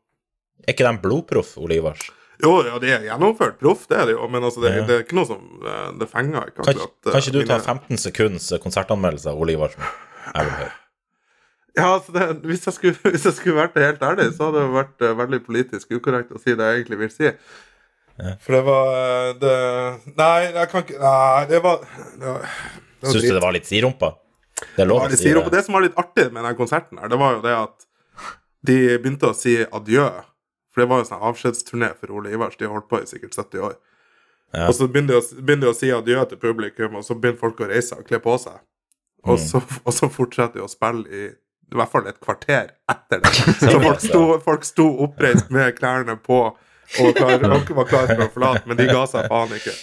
[0.64, 2.06] Er ikke de blodproff, Ole Ivars?
[2.40, 4.24] Jo, ja, de er gjennomført proff, det er de jo.
[4.32, 4.84] Men altså, det, Ja.
[4.88, 6.94] det er ikke noe som eh, Det fenger ikke Kan, akkurat.
[7.04, 9.84] eh, kan ikke du ta 15 sekunds konsertanmeldelse av Ole Ivarsen?
[10.32, 10.76] Jeg vil høre.
[11.76, 14.72] Ja, altså det, hvis, jeg skulle, hvis jeg skulle vært helt ærlig, så hadde det
[14.80, 17.34] vært eh, veldig politisk ukorrekt å si det jeg egentlig vil si.
[18.44, 19.52] For det var eh, det,
[20.18, 23.54] Nei, jeg kan ikke Nei, det var Det, var, det var Syns du det var
[23.56, 24.10] litt sirumpa?
[24.76, 25.44] Det lov Ja, å de si det.
[25.54, 27.86] det som var litt artig med den konserten, her, det var jo det at
[28.68, 30.08] de begynte å si adjø.
[30.68, 32.58] For det var jo sånn avskjedsturné for Ole Ivars.
[32.60, 33.78] De har holdt på i sikkert 70 år.
[34.52, 34.66] Ja.
[34.68, 37.40] Og så begynner de, å, begynner de å si adjø til publikum, og så begynner
[37.40, 38.58] folk å reise og kle på seg.
[39.24, 39.46] Og, Mm.
[39.48, 41.30] så, og så fortsetter de å spille i
[41.70, 43.30] i hvert fall et kvarter etter det.
[43.62, 46.38] Så folk sto, folk sto oppreist med klærne på
[46.98, 49.74] og, klar, og var klare for å forlate, men de ga seg faen ikke.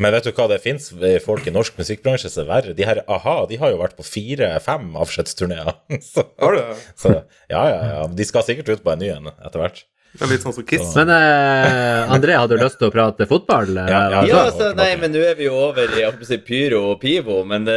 [0.00, 0.84] Men vet du hva det fins
[1.24, 2.74] folk i norsk musikkbransje som er verre?
[2.78, 5.72] De her a-ha de har jo vært på fire-fem avskjedsturneer.
[6.12, 6.76] Så, Har du det?
[6.94, 7.10] så
[7.50, 8.04] ja, ja, ja.
[8.06, 9.82] De skal sikkert ut på en ny en etter hvert.
[10.14, 10.88] Det er litt sånn som Kiss.
[10.98, 13.68] Men eh, André, hadde du lyst til å prate fotball?
[13.78, 14.40] eh, Ja, ja, Ja, ja.
[14.48, 17.76] altså, nei, men nå er vi jo over i si, pyro og pivo, men det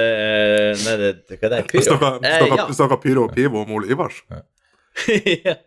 [0.85, 1.61] Nei, det, hva er det?
[1.73, 1.97] Pyro?
[1.97, 2.97] Snakka Eh, ja.
[3.03, 4.21] Pyro og Pivo om Ole Ivars.
[5.45, 5.57] Ja.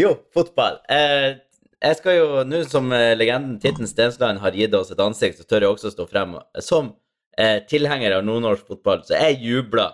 [0.00, 0.78] Jo, fotball.
[0.88, 1.34] Eh,
[1.80, 5.48] jeg skal jo, nå som eh, legenden Titten Stensland har gitt oss et ansikt, så
[5.48, 6.94] tør jeg også stå frem som
[7.36, 9.02] eh, tilhenger av nordnorsk fotball.
[9.04, 9.90] Så jeg jubla.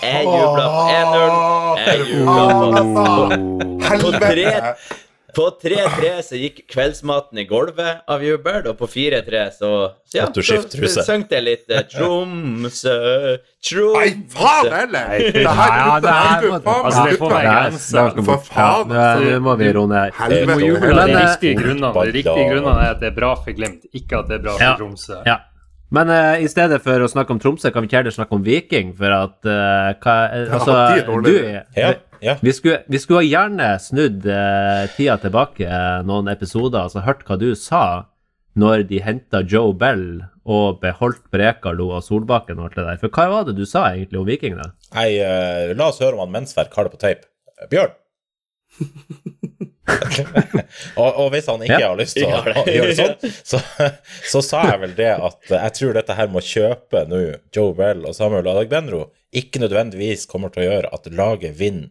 [0.00, 1.32] Jeg jubla på 1-0.
[1.82, 4.46] Jeg jubla på, på, på tre
[5.34, 9.70] på 3-3 så gikk kveldsmaten i gulvet av jubel, og på 4-3 så,
[10.04, 15.14] så ja, så sang det litt Tromsø, Tromsø, Nei, faen heller!
[15.32, 18.24] Det her det er- Altså, det får være grenser.
[18.24, 19.30] For faen, Ja, altså.
[19.32, 20.12] Nå må vi roe ned.
[20.18, 22.76] Av de eh, riktige grunnene.
[22.82, 24.76] Er at det er bra for Glimt, ikke at det er bra for Ja.
[24.76, 25.22] Tromsø.
[25.26, 25.38] Ja.
[25.92, 28.44] Men uh, i stedet for å snakke om Tromsø, kan vi ikke heller snakke om
[28.46, 31.62] Viking, for at uh, hva, altså, Ja, Altså, er dårlige.
[31.74, 31.90] du Ja,
[32.22, 32.36] ja.
[32.40, 37.36] vi skulle, vi skulle gjerne snudd uh, tida tilbake eh, noen episoder, altså hørt hva
[37.40, 37.82] du sa
[38.56, 43.00] når de henta Joe Bell og beholdt Brekalo og Solbakken og alt det der.
[43.00, 44.72] For hva var det du sa egentlig om vikingene?
[44.96, 47.28] Nei, eh, la oss høre om han Mensverk har det på tape.
[47.72, 47.94] Bjørn?
[51.02, 51.88] og, og hvis han ikke Ja.
[51.90, 53.60] har lyst til å, det- gjøre sånn, så,
[54.30, 57.20] så sa jeg vel det at jeg tror dette her med å kjøpe nå
[57.54, 61.90] Joe Bell og Samuel Adagbenro ikke nødvendigvis kommer til å gjøre at laget vinner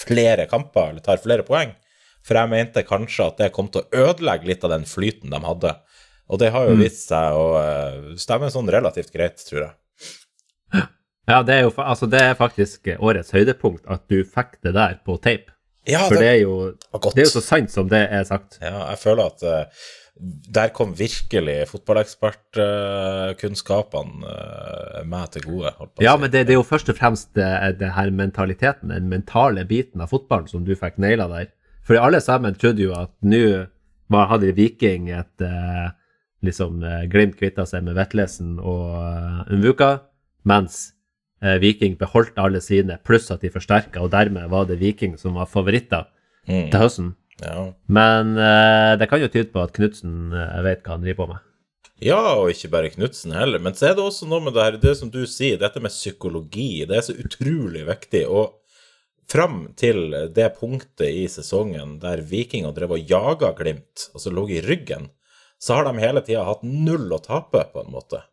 [0.00, 1.72] flere kamper eller tar flere poeng.
[2.26, 5.40] For jeg mente kanskje at det kom til å ødelegge litt av den flyten de
[5.40, 5.72] hadde.
[6.30, 9.72] Og det har jo vist seg å eh, stemme sånn relativt greit, tror jeg.
[11.30, 14.98] Ja, det er jo altså, det er faktisk årets høydepunkt at du fikk det der
[15.06, 15.52] på tape.
[15.90, 18.50] Ja, For det er jo, det er jo så sant som det er sagt.
[18.62, 19.50] Ja, jeg føler at uh,
[20.54, 24.28] der kom virkelig fotballekspertkunnskapene uh,
[25.08, 25.70] meg til gode.
[26.02, 26.20] Ja, si.
[26.22, 29.98] men det, det er jo først og fremst det, det her mentaliteten, den mentale biten
[30.04, 31.46] av fotballen som du fikk naila der.
[31.86, 33.44] For alle sammen trodde jo at nå
[34.30, 35.88] hadde Viking et eh,
[36.46, 39.90] liksom eh, Glimt kvitta seg med Vetlesen og uh, Unvuka,
[40.48, 40.94] mens eh,
[41.62, 45.48] Viking beholdt alle sine, pluss at de forsterka, og dermed var det Viking som var
[45.50, 46.08] favoritter
[46.48, 47.08] Mm, til høsten.
[47.44, 47.66] ja.
[47.86, 51.26] Men eh, det kan jo tyde på at Knutsen uh, vet hva han driver på
[51.34, 51.42] med.
[52.00, 53.60] Ja, og ikke bare Knutsen heller.
[53.60, 55.92] Men så er det også noe med det her, det som du sier, dette med
[55.92, 56.86] psykologi.
[56.88, 58.24] Det er så utrolig viktig.
[58.32, 58.56] Og
[59.30, 64.62] fram til det punktet i sesongen der Vikinger drev og jaga Glimt, altså lå i
[64.64, 65.10] ryggen,
[65.60, 68.24] så har de hele tida hatt null å tape, på en måte.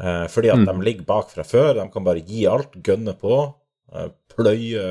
[0.00, 0.64] Eh, fordi at Mm.
[0.66, 1.74] de ligger bak fra før.
[1.78, 3.54] De kan bare gi alt, gønne på.
[3.94, 4.82] eh, Pløye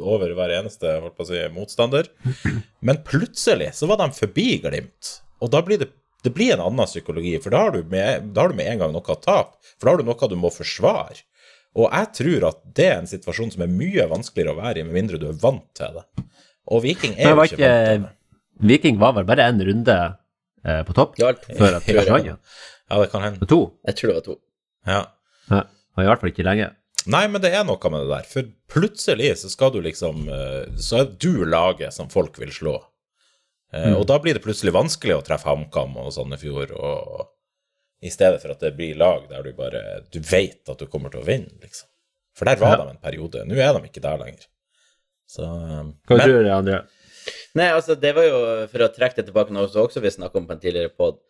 [0.00, 0.90] over hver eneste
[1.26, 2.08] si, motstander.
[2.82, 5.20] Men plutselig så var de forbi Glimt.
[5.40, 5.90] Og da blir det,
[6.24, 8.78] det blir en annen psykologi, for da har, du med, da har du med en
[8.82, 9.54] gang noe å tape.
[9.78, 11.22] For da har du noe du må forsvare.
[11.78, 14.82] Og jeg tror at det er en situasjon som er mye vanskeligere å være i,
[14.82, 16.24] med mindre du er vant til det.
[16.66, 17.62] Og Viking er jo ikke vant til
[18.02, 18.10] det.
[18.60, 19.94] Viking var vel bare en runde
[20.66, 21.94] eh, på topp Ja, før at de
[22.26, 22.36] Ja.
[22.90, 23.00] Ja.
[23.04, 23.46] Det kan hende.
[23.46, 23.60] To?
[23.86, 24.36] Jeg tror det var to.
[24.90, 25.00] Ja.
[25.50, 25.62] Ja.
[25.96, 26.70] Og i hvert fall ikke lenge.
[27.10, 28.26] Nei, men det er noe med det der.
[28.28, 32.74] For plutselig så skal du liksom eh, Så er du laget som folk vil slå.
[33.72, 33.94] Mm.
[34.00, 37.28] Og da blir det plutselig vanskelig å treffe HamKam og Sandefjord, og
[38.02, 41.12] i stedet for at det blir lag der du bare Du vet at du kommer
[41.12, 41.86] til å vinne, liksom.
[42.34, 42.84] For der var Ja.
[42.84, 43.44] de en periode.
[43.46, 44.48] Nå er de ikke der lenger.
[45.30, 46.80] Så eh, Hva men, tror du, André?
[47.54, 48.38] Nei, altså, det var jo
[48.72, 51.20] for å trekke det tilbake noe som også vi snakket om på en tidligere pod,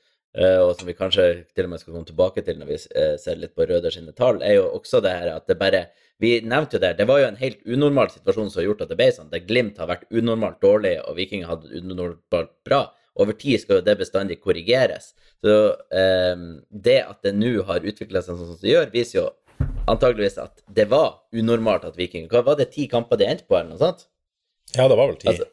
[0.62, 1.24] og som vi kanskje
[1.56, 4.14] til og med skal komme tilbake til når vi eh, ser litt på Røder sine
[4.14, 5.88] tall, er jo også det her at det bare
[6.20, 8.90] Vi nevnte jo det, det var jo en helt unormal situasjon som har gjort at
[8.90, 9.30] det ble sånn.
[9.32, 12.80] Der Glimt har vært unormalt dårlig, og Viking har hatt unormalt bra.
[13.16, 15.14] Over tid skal jo det bestandig korrigeres.
[15.40, 15.54] Så
[15.88, 19.24] eh, det at det nå har utvikla seg sånn som det gjør, viser jo
[19.88, 23.56] antageligvis at det var unormalt at Viking Hva var det, ti kamper de endte på,
[23.56, 24.04] eller noe sånt?
[24.76, 25.30] ja, det var vel ti.
[25.32, 25.48] Altså,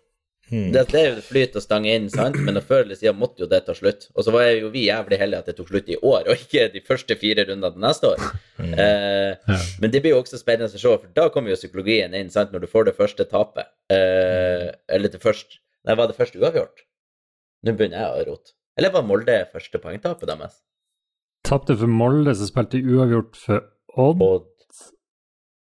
[0.47, 0.69] Hmm.
[0.71, 2.37] Det, jo flyt og stange inn, sant?
[2.39, 4.07] men før eller siden måtte jo det ta slutt.
[4.15, 6.69] Og så var jo vi jævlig heldige at det tok slutt i år, og ikke
[6.71, 8.23] de første fire rundene neste år.
[8.55, 8.73] Hmm.
[8.73, 9.57] Eh, Ja.
[9.81, 12.53] men det blir jo også spennende å se, for da kommer jo psykologien inn, sant?
[12.53, 13.67] når du får det første tapet.
[13.91, 16.81] Eh, eller det første Nei, var det første uavgjort?
[17.63, 18.51] Nå begynner jeg å rote.
[18.77, 20.57] Eller var Molde første poengtapet deres?
[21.47, 23.63] Tapte for Molde, så spilte uavgjort for
[23.95, 24.21] Odd.
[24.21, 24.49] Og,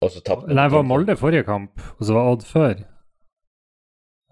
[0.00, 2.80] og så tapte Nei, var Molde forrige kamp, og så var Odd før.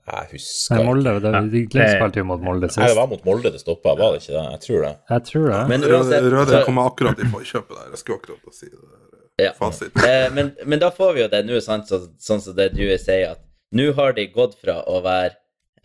[0.02, 0.84] Jeg husker Nei.
[0.88, 4.24] Molde, det, de spilte mot Molde Nei, det var mot Molde det stoppa, var det
[4.24, 4.42] ikke det?
[4.56, 4.92] Jeg tror det.
[5.12, 5.60] Jeg tror det.
[5.70, 7.92] Men uansett Røde kommer akkurat i forkjøpet der.
[7.92, 8.80] Jeg skulle akkurat å si det.
[8.82, 8.98] der.
[9.44, 9.52] Ja.
[9.58, 10.02] Fasit.
[10.02, 12.82] Eh, men, men da får vi jo det nå, sant, så, sånn som det du
[12.98, 15.32] sier, at nå har de gått fra å være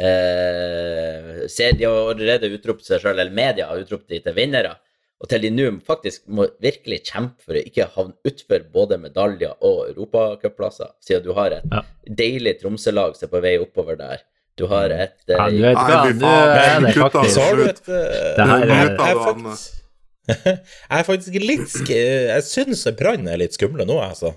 [0.01, 4.75] eh, se, De har allerede utropt seg sjøl, eller media har utropt de til vinnere,
[5.21, 9.55] og til de nå faktisk må virkelig kjempe for å ikke havne utfor både medaljer
[9.65, 11.81] og europacupplasser, siden du har et Ja.
[12.05, 14.21] deilig Tromsø-lag som er på vei oppover der.
[14.57, 17.55] Du har et uh, Ja, du vet Nei, hva, nå er det faktisk Så har
[17.55, 17.81] du slutt.
[17.81, 19.73] et eh, Det her jeg, er- jeg, er faktisk,
[20.89, 24.33] jeg er faktisk litt sk Jeg syns Brann er litt skumle nå, altså.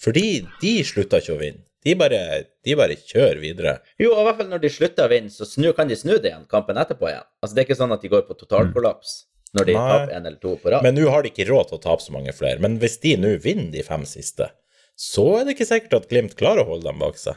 [0.00, 0.24] Fordi
[0.60, 1.62] de slutta ikke å vinne.
[1.86, 2.18] De bare,
[2.66, 3.76] de bare kjører videre.
[4.02, 6.16] Jo, og i hvert fall når de slutter å vinne, så snu, kan de snu
[6.18, 7.24] det igjen kampen etterpå igjen.
[7.40, 9.12] Altså Det er ikke sånn at de går på totalkollaps
[9.54, 9.86] når de Nei.
[9.92, 10.82] taper en eller to på rad.
[10.82, 12.58] Men nå har de ikke råd til å tape så mange flere.
[12.60, 14.50] Men hvis de nå vinner de fem siste,
[14.96, 17.36] så er det ikke sikkert at Glimt klarer å holde dem bak seg.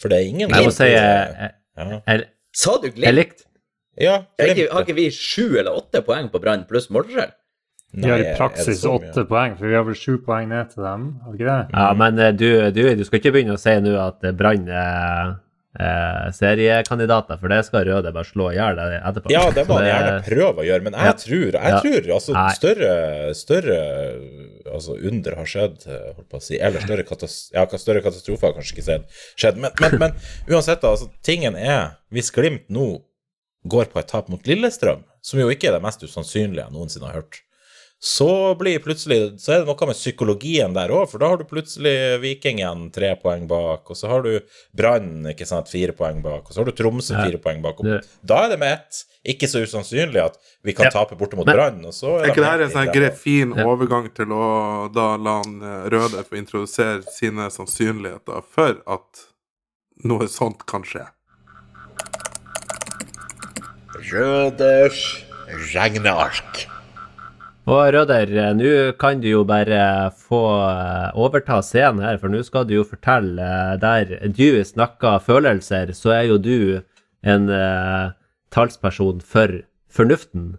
[0.00, 3.14] For det er ingen Jeg må Glimt- si jeg, jeg, jeg, Sa du jeg Glimt?
[3.16, 3.42] likte
[3.96, 4.72] ja, ikke, Glimt.
[4.74, 7.30] har ikke vi sju eller åtte poeng på Brann pluss målforskjell?
[7.96, 11.04] Vi har i praksis åtte poeng, for vi har vel sju poeng ned til dem,
[11.24, 11.70] har vi ikke det?
[11.72, 14.66] Ja, men eh, du, du, du skal ikke begynne å si nå at eh, Brann
[14.68, 15.30] er
[15.80, 19.30] eh, seriekandidater, for det skal Røde bare slå i hjel etterpå.
[19.32, 21.12] Ja, det må han gjerne prøve å gjøre, men jeg Ja.
[21.12, 21.80] tror, jeg Ja.
[21.80, 23.78] tror altså større, større
[24.72, 28.48] altså under har skjedd, eh, holdt på å si, eller større, katas ja, større katastrofer
[28.50, 29.04] har kanskje ikke skjedd,
[29.36, 29.56] skjedd.
[29.62, 30.12] Men, men, men
[30.50, 33.02] uansett, altså, tingen er, hvis Glimt nå
[33.66, 37.08] går på et tap mot Lillestrøm, som jo ikke er det mest usannsynlige jeg noensinne
[37.10, 37.40] har hørt,
[37.98, 41.46] så blir plutselig, så er det noe med psykologien der òg, for da har du
[41.48, 44.34] plutselig Viking igjen tre poeng bak, og så har du
[44.76, 47.24] Brann ikke sant, fire poeng bak, og så har du Tromsø Ja.
[47.24, 47.80] fire poeng bak.
[47.80, 50.90] Og Da er det med ett ikke så usannsynlig at vi kan Ja.
[50.90, 53.64] tape borte mot Brann, Er ikke det her en sånn grei, fin Ja.
[53.64, 59.26] overgang til å da la han eh, Røde få introdusere sine sannsynligheter for at
[60.04, 61.08] noe sånt kan skje?
[64.12, 65.24] Røders
[65.74, 66.66] regneark.
[67.66, 72.68] Og Røder, nå kan du jo bare få eh, overta scenen her, for nå skal
[72.68, 76.58] du jo fortelle eh, der du snakker følelser, så er jo du
[77.26, 78.14] en eh,
[78.54, 80.52] talsperson for fornuften.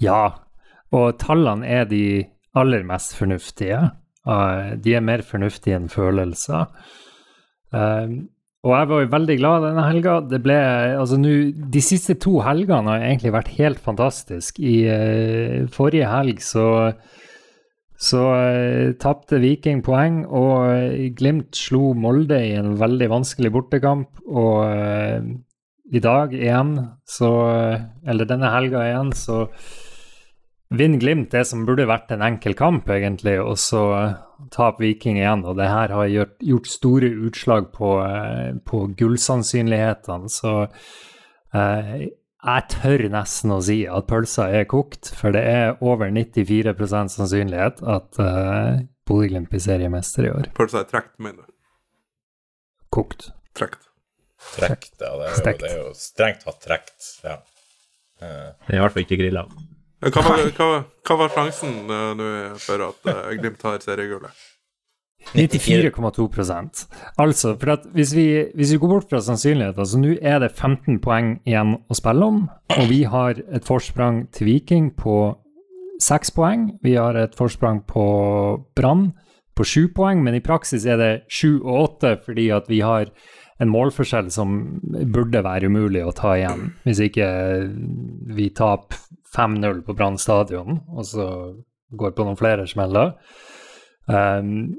[0.00, 0.48] Ja,
[0.96, 2.24] og tallene er de
[2.56, 3.82] aller mest fornuftige.
[4.24, 6.72] Eh, de er mer fornuftige enn følelser.
[8.64, 10.14] Og jeg var jo veldig glad denne helga.
[10.24, 10.56] Det ble,
[10.96, 11.34] altså nå,
[11.72, 14.56] De siste to helgene har egentlig vært helt fantastisk.
[14.56, 16.68] I uh, forrige helg så
[18.04, 24.18] så uh, tapte Viking poeng, og eh, Glimt slo Molde i en veldig vanskelig bortekamp.
[24.26, 25.20] Og uh,
[25.94, 26.74] i dag igjen,
[27.06, 27.30] så
[28.08, 29.44] Eller denne helga igjen, så
[30.78, 33.82] vinner Glimt det som burde vært en enkel kamp, egentlig, og så
[34.54, 35.44] taper Viking igjen.
[35.48, 37.90] Og det her har gjort, gjort store utslag på,
[38.68, 40.54] på gullsannsynlighetene, så
[41.54, 46.74] jeg tør nesten å si at pølsa er kokt, for det er over 94
[47.14, 50.50] sannsynlighet at eh, Bodø-Glimt blir seriemester i år.
[50.56, 51.52] Pølsa er trukket, mener du?
[52.92, 53.30] Kokt.
[53.56, 53.80] Trukket.
[54.58, 55.08] Trekt, ja.
[55.16, 57.06] Det er, jo, det er jo strengt tatt trekt.
[57.24, 57.38] Ja.
[58.20, 59.46] Eh, Det er i hvert fall ikke grilla.
[60.04, 60.66] Hva var, hva,
[61.06, 62.26] hva var sjansen uh, nå
[62.60, 64.42] for at uh, Glimt tar seriegullet?
[65.32, 66.28] 94,2
[67.18, 70.52] Altså, for at hvis vi, hvis vi går bort fra sannsynligheter, så nå er det
[70.52, 72.42] 15 poeng igjen å spille om,
[72.76, 75.34] og vi har et forsprang til Viking på
[76.04, 76.66] 6 poeng.
[76.84, 78.04] Vi har et forsprang på
[78.76, 79.12] Brann
[79.56, 83.10] på 7 poeng, men i praksis er det 7 og 8 fordi at vi har
[83.62, 84.56] en målforskjell som
[85.14, 87.28] burde være umulig å ta igjen, hvis ikke
[88.34, 88.98] vi taper
[89.34, 91.28] 5-0 på Brann stadion, og så
[91.94, 93.14] går på noen flere smeller.
[94.06, 94.74] Um,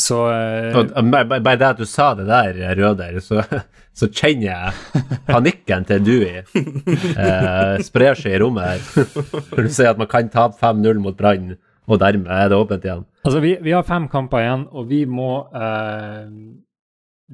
[0.00, 3.42] så eh, Bare det at du sa det der, Røder, så,
[3.98, 9.10] så kjenner jeg panikken til Dewey eh, sprer seg i rommet her.
[9.50, 11.52] Når du sier at man kan tape 5-0 mot Brann,
[11.90, 13.04] og dermed er det åpent igjen.
[13.26, 16.26] Altså, vi, vi har fem kamper igjen, og vi må eh,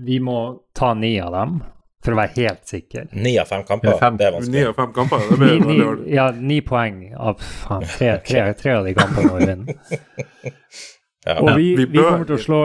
[0.07, 0.39] Vi må
[0.77, 1.61] ta ni av dem,
[2.07, 3.09] for å være helt sikker.
[3.19, 4.17] Ni av fem kamper, Ja, fem.
[4.17, 4.65] det er Ni vanskelig.
[4.71, 5.29] av fem kamper?
[5.31, 9.33] Det blir ni, ni, ja, ni poeng av faen, tre, tre, tre av de kampene
[9.35, 9.77] må vi vinne.
[11.27, 11.41] Ja.
[11.43, 12.59] Og vi, Vi vi kommer til å slå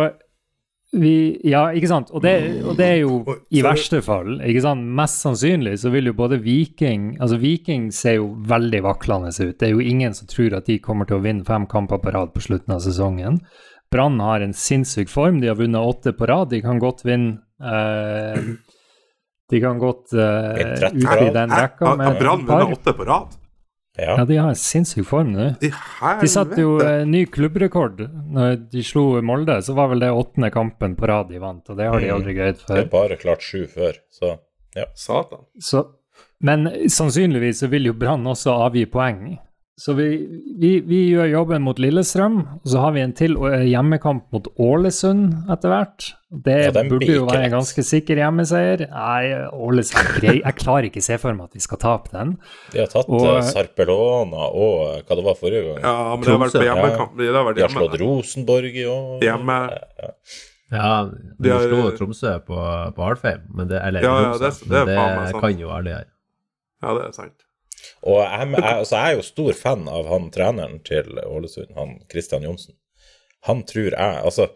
[1.02, 2.12] vi, Ja, ikke sant.
[2.14, 2.34] Og det,
[2.68, 3.16] og det er jo
[3.50, 4.36] i verste fall.
[4.46, 4.84] ikke sant?
[5.00, 9.56] Mest sannsynlig så vil jo både Viking Altså, Viking ser jo veldig vaklende ut.
[9.58, 12.14] Det er jo ingen som tror at de kommer til å vinne fem kamper på
[12.14, 13.40] rad på slutten av sesongen.
[13.92, 15.42] Brann har en sinnssyk form.
[15.42, 16.52] De har vunnet åtte på rad.
[16.54, 18.38] De kan godt vinne eh,
[19.52, 22.94] De kan godt uh, Vinne 13 på utvide den rekka Har med Brann vunnet åtte
[22.98, 23.38] på rad?
[24.00, 24.14] Ja.
[24.18, 25.50] Ja, de har en sinnssyk form nå.
[25.62, 25.70] I
[26.22, 28.00] De satte jo eh, ny klubbrekord
[28.32, 29.58] når de slo Molde.
[29.62, 32.16] Så var vel det åttende kampen på rad de vant, og det har de Mm.
[32.16, 34.38] aldri greid Det er bare klart sju før, så
[34.96, 35.44] Satan.
[35.60, 35.84] Så,
[36.40, 39.38] men sannsynligvis så vil jo Brann også avgi poeng.
[39.82, 40.06] Så vi,
[40.62, 44.46] vi, vi gjør jobben mot Lillestrøm, og så har vi en til eh, hjemmekamp mot
[44.62, 46.10] Ålesund etter hvert.
[46.30, 48.84] Det Ja, burde jo være en ganske sikker hjemmeseier.
[48.92, 50.22] Nei, Ålesund.
[50.28, 52.36] Jeg klarer ikke se for meg at vi skal tape den.
[52.76, 55.82] de har tatt Og- eh, Sarpelona og eh, hva det var forrige gang.
[55.82, 56.76] Ja, men det har vært på Tromsø, ja.
[56.78, 57.18] hjemmekamp.
[57.18, 58.00] Det har vært De har slått.
[58.06, 59.20] Rosenborg i år.
[59.26, 59.60] Hjemme.
[60.72, 62.58] Ja, De de har- slo Tromsø på,
[62.96, 65.70] på Alfheim, men det, eller Ja, ja, Tromsø, det- det men faen det kan jo
[65.74, 66.06] alle gjøre.
[66.86, 67.48] Ja, det er sant.
[68.02, 71.98] Og jeg, jeg, altså, jeg er jo stor fan av han treneren til Ålesund, han
[72.12, 72.76] Christian Johnsen.
[73.48, 74.52] Han tror jeg Altså,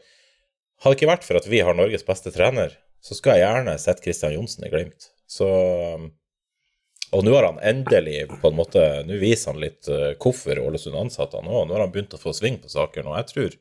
[0.83, 3.79] hadde det ikke vært for at vi har Norges beste trener, så skal jeg gjerne
[3.81, 5.09] sett Christian Johnsen i Glimt.
[5.29, 5.47] Så
[5.97, 6.09] um,
[7.15, 10.97] Og nå har han endelig på en måte Nå viser han litt uh, hvorfor Ålesund
[10.99, 11.67] ansatte han òg.
[11.67, 13.09] Nå har han begynt å få sving på sakene.
[13.13, 13.57] Og jeg tror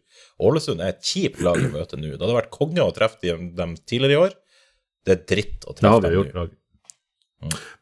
[0.48, 2.14] Ålesund er et kjipt lag å møte nå.
[2.14, 4.36] Det hadde vært konge å treffe dem, tidligere i år.
[5.04, 6.46] Det er dritt å treffe dem nå.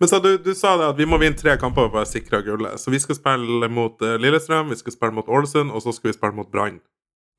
[0.00, 2.10] Men så du, du sa det at vi må vinne tre kamper for å være
[2.12, 2.80] sikra gullet.
[2.82, 6.10] Så vi skal spille mot eh, Lillestrøm, vi skal spille mot Ålesund, og så skal
[6.12, 6.80] vi spille mot Brann.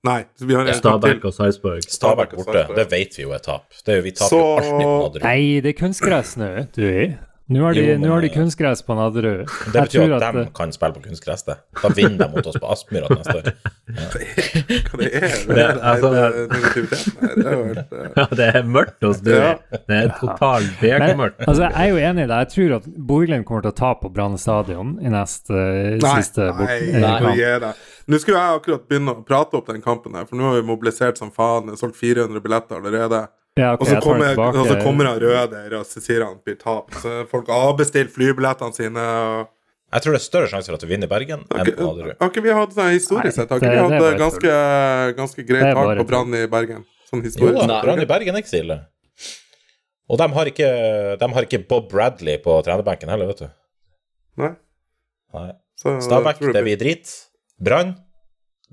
[0.04, 1.28] Nei, så vi har en kamp Stabæk til.
[1.30, 1.84] og Sarpsborg.
[1.88, 3.70] Stabæk Stabæk borte, det vet vi jo er tap.
[3.86, 5.24] Det er jo, vi taper Så- jo alltid på Madrid.
[5.24, 6.90] Nei, det er kunstgress nå, du.
[7.52, 9.48] Nå har de, Jo, men- nå har de kunstgress på Nadderud.
[9.74, 11.44] Det betyr tror at, at, de eh, kan spille på kunstgress.
[11.44, 11.58] det.
[11.82, 13.50] Da vinner de mot oss på Aspmyra neste år.
[14.88, 15.56] Hva det er det?
[15.56, 16.32] Det- altså- det er.
[17.44, 19.32] Er eh, Ja, det er mørkt hos du.
[19.34, 21.44] Det er totalt Men, bekmørkt.
[21.48, 22.40] altså, jeg er jo enig i det.
[22.46, 25.54] Jeg tror at Bodø-Glimt kommer til å tape på Brann stadion i neste
[26.00, 26.64] Nei, siste bok.
[26.68, 27.60] nei, eh, nei.
[27.60, 27.74] deg.
[28.08, 30.68] Nå skulle jeg akkurat begynne å prate opp den kampen her, for nå har vi
[30.68, 31.76] mobilisert som faen.
[31.76, 33.28] Solgt 400 billetter allerede.
[33.54, 34.60] Ja, okay, Og så kommer, tilbake.
[34.60, 36.90] og så kommer han Røder, og så sier han blir tap.
[37.04, 39.04] Så folk har avbestilt flybillettene sine.
[39.04, 39.52] Og...
[39.94, 42.16] Jeg tror det er større sjanse for at du vinner Bergen enn på Nadderud.
[42.18, 43.54] har ikke vi hatt sånn historisk sett?
[43.54, 44.56] Har ikke vi hatt ganske,
[45.20, 46.82] ganske greit tak på Brann i Bergen?
[47.12, 47.62] Sånn historisk.
[47.62, 48.80] Jo, Brann i Bergen er ikke så ille.
[50.10, 50.70] Og de har, ikke,
[51.22, 53.52] de har ikke Bob Bradley på trenerbenken heller, vet du.
[54.42, 54.54] Nei?
[55.38, 55.50] Nei.
[55.84, 57.14] Stabæk, det blir drit.
[57.62, 57.94] Brann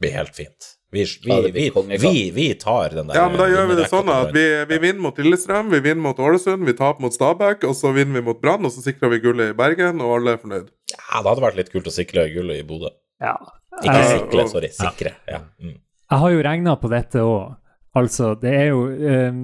[0.01, 0.75] blir helt fint.
[0.91, 4.09] Vi, vi, vi, vi, vi tar den der Ja, men da gjør vi det sånn
[4.11, 7.77] at vi, vi vinner mot Lillestrøm, vi vinner mot Ålesund, vi taper mot Stabæk, og
[7.79, 10.43] så vinner vi mot Brann, og så sikrer vi gullet i Bergen, og alle er
[10.43, 10.73] fornøyd.
[10.91, 12.91] Ja, det hadde vært litt kult å sikre gullet i Bodø.
[13.23, 13.37] Ja.
[13.79, 14.73] Ikke sikre, sorry.
[14.75, 15.15] Sikre.
[15.31, 15.45] Ja.
[15.63, 15.77] Mm.
[15.79, 17.55] jeg har jo regna på dette òg.
[18.01, 19.41] Altså, det er jo um,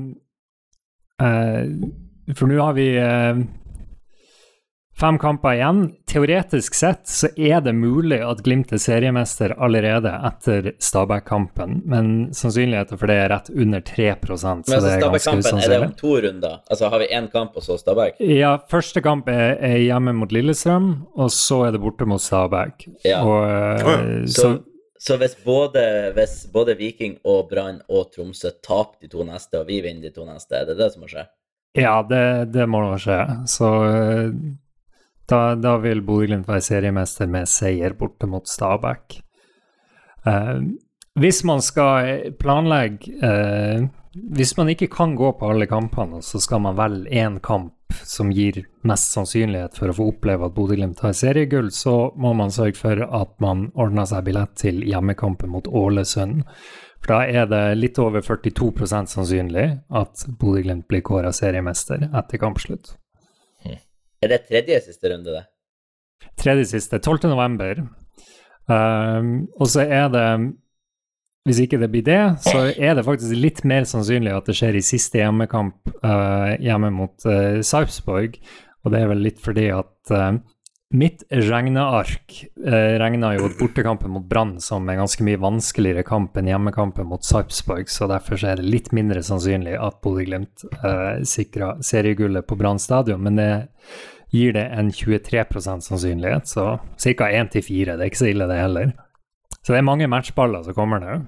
[1.23, 1.63] uh,
[2.35, 3.41] For nå har vi eh,
[5.01, 5.81] fem kamper igjen.
[6.09, 13.01] Teoretisk sett så er det mulig at Glimt er seriemester allerede etter Stabæk-kampen, men sannsynligheten
[13.01, 15.81] for det er rett under 3% så Men altså, det er ganske Stabæk-kampen, er det
[15.85, 16.57] om to runder?
[16.71, 18.23] Altså, har vi én kamp og så Stabæk?
[18.25, 22.89] Ja, første kamp er, er hjemme mot Lillestrøm, og så er det borte mot Stabæk.
[23.05, 23.21] Ja.
[23.21, 24.27] Og, eh, ja.
[24.27, 24.55] Så, så,
[24.99, 29.69] så hvis, både, hvis både Viking og Brann og Tromsø taper de to neste, og
[29.69, 31.29] vi vinner de to neste, er det det som må skje?
[31.77, 33.19] ja, det, det må nå skje.
[33.51, 34.31] Så eh,
[35.31, 39.21] da, da vil Bodø-Glimt være seriemester med seier borte mot Stabæk.
[40.27, 40.59] Eh,
[41.17, 43.87] hvis man skal planlegge eh,
[44.37, 48.31] Hvis man ikke kan gå på alle kampene, så skal man velge én kamp som
[48.33, 52.81] gir mest sannsynlighet for å få oppleve at Bodø-Glimt har seriegull, så må man sørge
[52.81, 56.47] for at man ordner seg billett til hjemmekampen mot Ålesund.
[57.05, 62.97] For da er det litt over 42 sannsynlig at Bodø-Glimt blir kåra seriemester etter kampslutt.
[64.23, 65.45] Er det tredje siste runde, det?
[66.41, 67.29] Tredje siste, 12.
[67.31, 67.83] november.
[68.67, 70.29] Um, og så er det
[71.47, 74.75] Hvis ikke det blir det, så er det faktisk litt mer sannsynlig at det skjer
[74.75, 78.41] i siste hjemmekamp uh, hjemme mot uh, Sarpsborg.
[78.83, 80.41] Og det er vel litt fordi at uh,
[80.95, 86.51] mitt regneark eh, regna jo bortekampen mot Brann som en ganske mye vanskeligere kamp enn
[86.51, 91.75] hjemmekampen mot Sarpsborg, så derfor så er det litt mindre sannsynlig at Bodø-Glimt eh, sikra
[91.83, 93.25] seriegullet på Brann stadion.
[93.27, 93.51] Men det
[94.35, 97.31] gir det en 23% sannsynlighet, så ca.
[97.31, 97.97] 1 til 4.
[97.97, 98.95] Det er ikke så ille, det heller.
[99.63, 101.19] Så det er mange matchballer som kommer nå.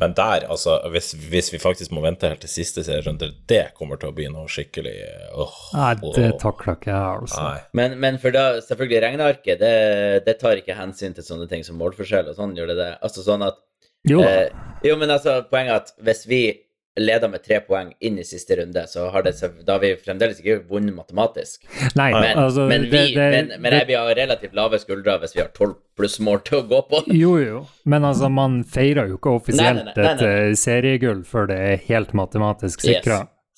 [0.00, 4.00] Men der, altså, hvis, hvis vi faktisk må vente helt til siste serierunde, det kommer
[4.00, 4.94] til å bli noe skikkelig
[5.38, 7.44] åh, Nei, det takler ikke jeg, altså.
[7.78, 11.78] Men, men for da, selvfølgelig, regnearket, det, det tar ikke hensyn til sånne ting som
[11.78, 12.90] målforskjell og sånn, gjør det det?
[13.06, 13.62] Altså sånn at
[14.10, 14.50] Jo eh,
[14.84, 16.42] Jo, men altså, poenget er at hvis vi
[16.96, 19.32] leder med tre poeng inn i siste runde, så har det,
[19.66, 21.64] da har vi fremdeles ikke vunnet matematisk.
[21.98, 25.18] Nei, Men, altså men, vi, det- det- men, men jeg, vi har relativt lave skuldre
[25.24, 27.02] hvis vi har tolv pluss mål til å gå på.
[27.24, 30.32] Jo, jo, men altså, man feirer jo ikke offisielt Nei, nei, nei, nei, nei.
[30.34, 33.04] et eh, seriegull før det er helt matematisk Yes.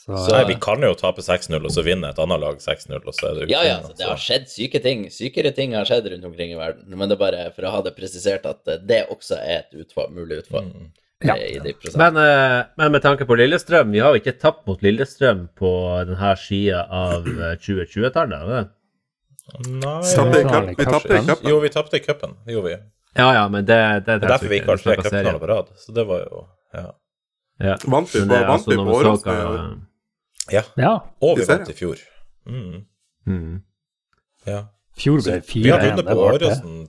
[0.07, 3.01] Så, Så- Nei, vi kan jo tape 6-0, og så vinne et annet lag 6-0,
[3.05, 5.09] og så er det Ja, ja, altså, det har skjedd syke ting.
[5.11, 6.87] Sykere ting har skjedd rundt omkring i verden.
[6.95, 10.13] Men det er bare for å ha det presisert at det også er et utfall,
[10.15, 10.69] mulig utfall.
[10.71, 10.93] Mm.
[11.27, 11.37] Ja.
[11.37, 11.75] eh, I de.
[11.97, 15.71] Men, eh, men med tanke på Lillestrøm, vi har jo ikke tapt mot Lillestrøm på
[16.09, 18.39] denne sida av eh, 2020-tallet.
[18.39, 18.67] har det?
[19.71, 21.51] Nei Tapte i Vi tapte i cupen.
[21.51, 22.37] Jo, vi tapte i cupen.
[22.47, 22.79] Det gjorde vi.
[23.17, 25.69] Ja, ja, men det, det Det er derfor vi ikke har tre cupfinaler på rad.
[25.79, 26.87] Så det var jo Ja.
[27.59, 27.77] Ja.
[27.87, 28.85] Vant vi på, vant altså vi på
[29.25, 29.79] hva-
[30.53, 30.63] ja.
[30.77, 30.91] ja,
[31.23, 31.97] Og vi vant i fjor.
[32.47, 32.83] Mm.
[33.27, 33.63] Mm.
[34.47, 34.59] Ja.
[34.99, 35.97] fjor ble vi har 4-1.
[35.97, 36.27] vunnet på.
[36.27, 36.89] Åråsen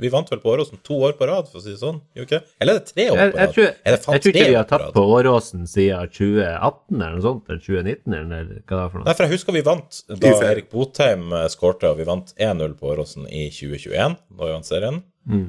[0.00, 1.98] Vi vant vel på Åråsen to år på rad, for å si det sånn?
[2.16, 2.40] Okay.
[2.62, 3.54] Eller er det tre år på på jeg, rad?
[3.56, 7.44] tror, jeg tror ikke vi har på tatt på Åråsen siden 2018 eller noe sånt,
[7.50, 9.06] eller 2019 eller hva det er for noe.
[9.06, 12.76] Nei, for jeg husker vi vant da Erik Botheim eh, skårte, og vi vant 1-0
[12.80, 15.02] på Åråsen i 2021, da vi vant serien.
[15.28, 15.48] Mm.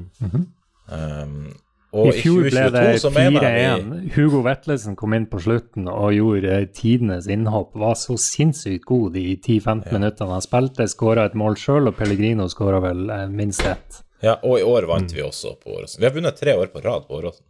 [0.92, 1.38] Um,
[1.94, 3.90] og I fjor det 2022 ble det 4-1.
[4.16, 7.76] Hugo Vetlesen kom inn på slutten og gjorde eh, tidenes innhopp.
[7.78, 10.88] Var så sinnssykt god de 10-15 minuttene han spilte.
[10.90, 14.03] Skåra et mål sjøl, og Pellegrino skåra vel eh, minst ett.
[14.24, 15.16] Ja, og i år vant Mm.
[15.18, 16.00] vi også på Åråsen.
[16.00, 17.44] Vi har vunnet tre år på rad på Åråsen.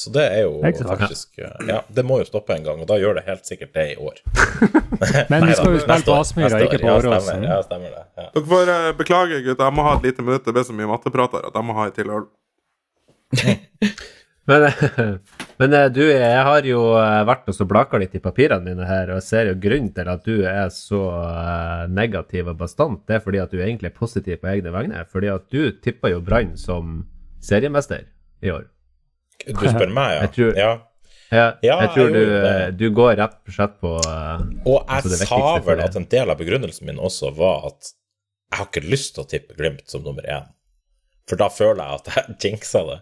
[0.00, 0.84] Så det er jo verst.
[0.86, 3.72] faktisk eh, Ja, det må jo stoppe en gang, og da gjør det helt sikkert
[3.74, 4.20] det i år.
[5.32, 7.26] Men vi skal jo spille på Aspmyra, ikke på Ja, Åråsen.
[7.26, 8.04] stemmer, ja, stemmer det.
[8.22, 8.28] Ja.
[8.36, 9.64] Dere får uh, beklage, gutter.
[9.66, 10.44] Jeg må ha et lite minutt.
[10.46, 12.24] Det blir så mye matteprater at jeg må ha et til øl.
[14.50, 14.66] Men,
[15.60, 18.88] men eh, du, jeg har jo eh, vært og så blaka litt i papirene mine
[18.88, 23.02] her, og jeg ser jo grunnen til at du er så eh, negativ og bastant,
[23.08, 25.04] det er fordi at du egentlig er positiv på egne vegne.
[25.12, 27.04] Fordi at du tippa jo Brann som
[27.44, 28.08] seriemester
[28.44, 28.66] i år.
[29.46, 30.22] Du spør meg, ja?
[30.26, 30.70] Jeg tror- ja.
[31.30, 32.14] Ja, jeg tror jeg
[32.74, 36.08] du, du går rett og slett på eh, Og jeg Altså, sa vel at en
[36.10, 37.92] del av begrunnelsen min også var at
[38.50, 40.48] jeg har ikke lyst til å tippe Glimt som nummer én.
[41.30, 42.98] For da føler jeg at jeg jinxa det.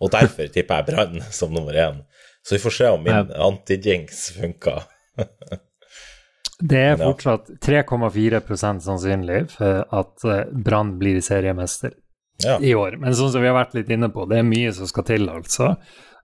[0.00, 2.02] Og derfor tipper jeg Brann som nummer én.
[2.46, 4.76] Så vi får se om min anti-jinx funka.
[6.58, 8.40] Det er fortsatt 3,4
[8.82, 11.92] sannsynlig for at eh, Brann blir seriemester
[12.42, 12.56] Ja.
[12.62, 12.96] i år.
[13.02, 15.28] Men sånn som vi har vært litt inne på, det er mye som skal til,
[15.30, 15.72] altså.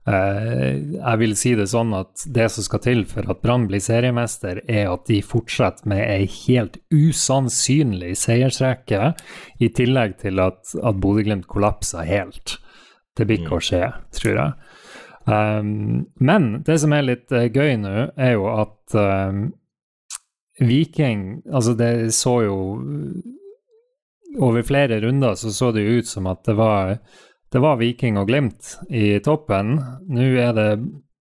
[0.07, 3.83] Eh, jeg vil si det sånn at det som skal til for at Brann blir
[3.83, 9.13] seriemester, er at de fortsetter med ei helt usannsynlig seiersrekke,
[9.59, 12.57] i tillegg til at, at Bodø-Glimt kollapser helt.
[13.15, 13.83] Det blir ikke å skje,
[14.17, 14.53] tror jeg.
[15.25, 19.47] Um, men det som er litt uh, gøy nå, er jo at um,
[20.61, 22.57] Viking Altså, det så jo
[24.35, 26.97] over flere runder så så det jo ut som at det var,
[27.51, 29.79] det var Viking og Glimt i toppen.
[30.11, 30.69] Nå er det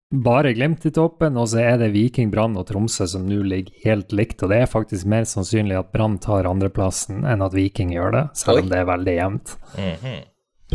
[0.10, 3.74] bare Glimt i toppen, og så er det Viking, Brann og Tromsø som nå ligger
[3.84, 4.42] helt likt.
[4.46, 8.26] Og det er faktisk mer sannsynlig at Brann tar andreplassen enn at Viking gjør det,
[8.38, 9.58] selv om det er veldig jevnt.
[9.78, 10.20] Mhm.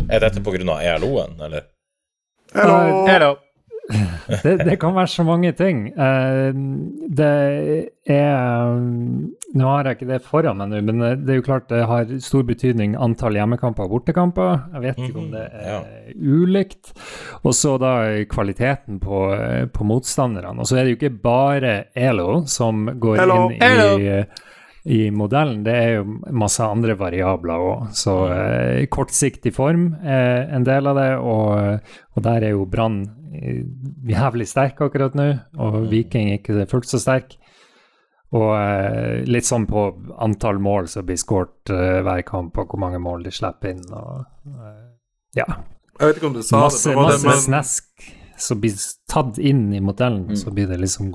[0.09, 0.77] Er dette pga.
[0.81, 1.67] ELO-en, eller?
[2.55, 3.05] Hello.
[3.07, 3.33] Hello.
[4.25, 5.87] Det, det kan være så mange ting.
[5.93, 6.55] Eh,
[7.17, 7.33] det
[8.09, 8.79] er
[9.55, 12.09] Nå har jeg ikke det foran meg nå, men det er jo klart det har
[12.25, 14.65] stor betydning antall hjemmekamper og bortekamper.
[14.73, 15.85] Jeg vet ikke om det er
[16.17, 16.95] ulikt.
[17.43, 17.93] Og så da
[18.31, 19.21] kvaliteten på,
[19.77, 20.57] på motstanderne.
[20.57, 23.39] Og så er det jo ikke bare ELO som går Hello.
[23.53, 24.19] inn i
[24.85, 27.87] i modellen, det er jo masse andre variabler òg.
[27.97, 32.99] Så eh, kortsiktig form er en del av det, og, og der er jo Brann
[33.33, 33.63] eh,
[34.05, 37.33] jævlig sterk akkurat nå, og Viking ikke fullt så sterk.
[38.35, 39.87] Og eh, litt sånn på
[40.21, 43.83] antall mål som blir skåret eh, hver kamp, og hvor mange mål de slipper inn.
[43.89, 44.21] Og,
[44.53, 44.83] eh,
[45.41, 45.47] ja.
[45.95, 48.09] Jeg vet ikke om du sa Masse, det, men det masse men, snesk
[48.45, 48.77] som blir
[49.09, 51.13] tatt inn i modellen, så blir det liksom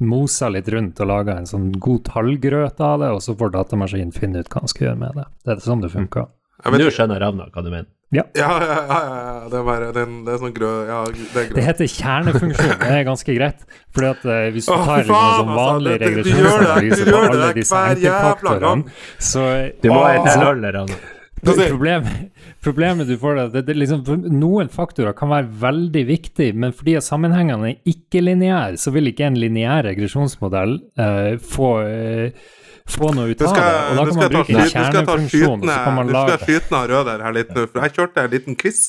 [0.00, 4.14] mosa litt rundt og laga en sånn god tallgrøt av det, og så får datamaskinen
[4.14, 5.28] finne ut hva han skal gjøre med det.
[5.44, 6.28] Det er sånn det funker.
[6.64, 7.90] jeg vet Nå skjønner Ravna hva du mener.
[8.10, 9.48] Ja, ja, ja, ja, ja.
[9.52, 10.70] Det er bare det er, det er sånn grø...
[10.88, 11.00] Ja,
[11.34, 13.66] det Det heter kjernefunksjon, det er ganske greit.
[13.92, 17.84] Fordi at eh, hvis du tar liksom, faen, sånn altså, vanlig regresjonsanalyse på alle disse
[17.92, 19.46] enkeltfaktorene, så
[19.84, 20.98] Du må være til
[21.44, 22.30] Problemet,
[22.64, 26.96] problemet du får det, det, det liksom, Noen faktorer kan være veldig viktige, men fordi
[27.04, 32.46] sammenhengene er ikke-lineære, så vil ikke en lineær regresjonsmodell eh, få, eh,
[32.88, 33.66] få noe ut av det.
[33.68, 37.66] Og da kan man bruke en kjernefunksjon, Nå skal skyte av Røder her litt nå,
[37.68, 38.88] for jeg kjørte en liten quiz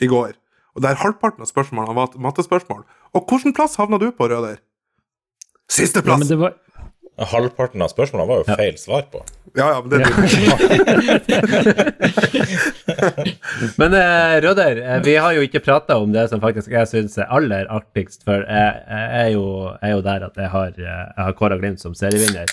[0.00, 0.36] i går.
[0.78, 2.84] Og der halvparten av spørsmålene var mattespørsmål.
[3.16, 4.60] Og hvilken plass havna du på, Røder?
[5.68, 6.30] ja, Sisteplass!
[6.32, 6.54] var,
[7.18, 9.18] Halvparten av spørsmålene var jo feil svar på.
[9.58, 9.98] Ja, ja, men det
[13.80, 17.18] Men eh, Røder, eh, vi har jo ikke prata om det som faktisk jeg syns
[17.18, 19.44] er aller artigst, for jeg, jeg, er, jo,
[19.82, 22.46] er jo der at jeg har, eh, jeg har kåra Glimt som serievinner.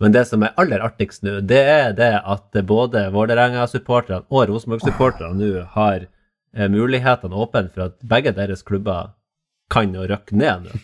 [0.00, 5.34] Men det som er aller artigst nå, det er det at både Vålerenga-supporterne og Rosenborg-supporterne
[5.36, 9.02] nå har eh, mulighetene åpne for at begge deres klubber
[9.70, 10.80] kan å røkke ned nå.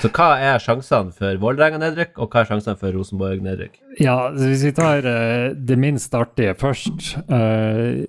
[0.00, 3.78] Så hva er sjansene for Vålerenga-nedrykk, og hva er sjansene for Rosenborg-nedrykk?
[4.00, 8.00] Ja, hvis vi tar uh, det minst artige først uh,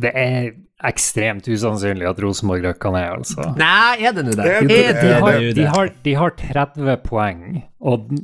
[0.00, 0.52] Det er
[0.86, 3.50] ekstremt usannsynlig at Rosenborg rykker ned, altså.
[3.60, 4.46] Nei, er det nå det?
[4.48, 4.92] Er det det?
[5.02, 7.42] De har, de, har, de har 30 poeng,
[7.84, 8.14] og,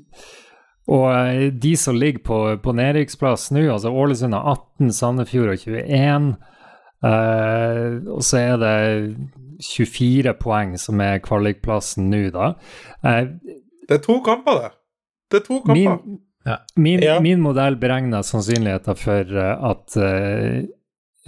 [0.89, 5.61] og eh, de som ligger på, på nedrykksplass nå, altså Ålesund har 18, Sandefjord har
[5.67, 6.31] 21,
[7.05, 8.77] uh, og så er det
[9.63, 12.55] 24 poeng som er kvalikplassen nå, da.
[13.05, 13.27] Eh,
[13.89, 14.71] Det er to kamper, det.
[15.31, 15.75] Det er to kamper.
[15.75, 16.57] Min, Ja.
[16.77, 17.21] min, Ja.
[17.21, 20.63] min modell beregner sannsynligheten for eh, at uh,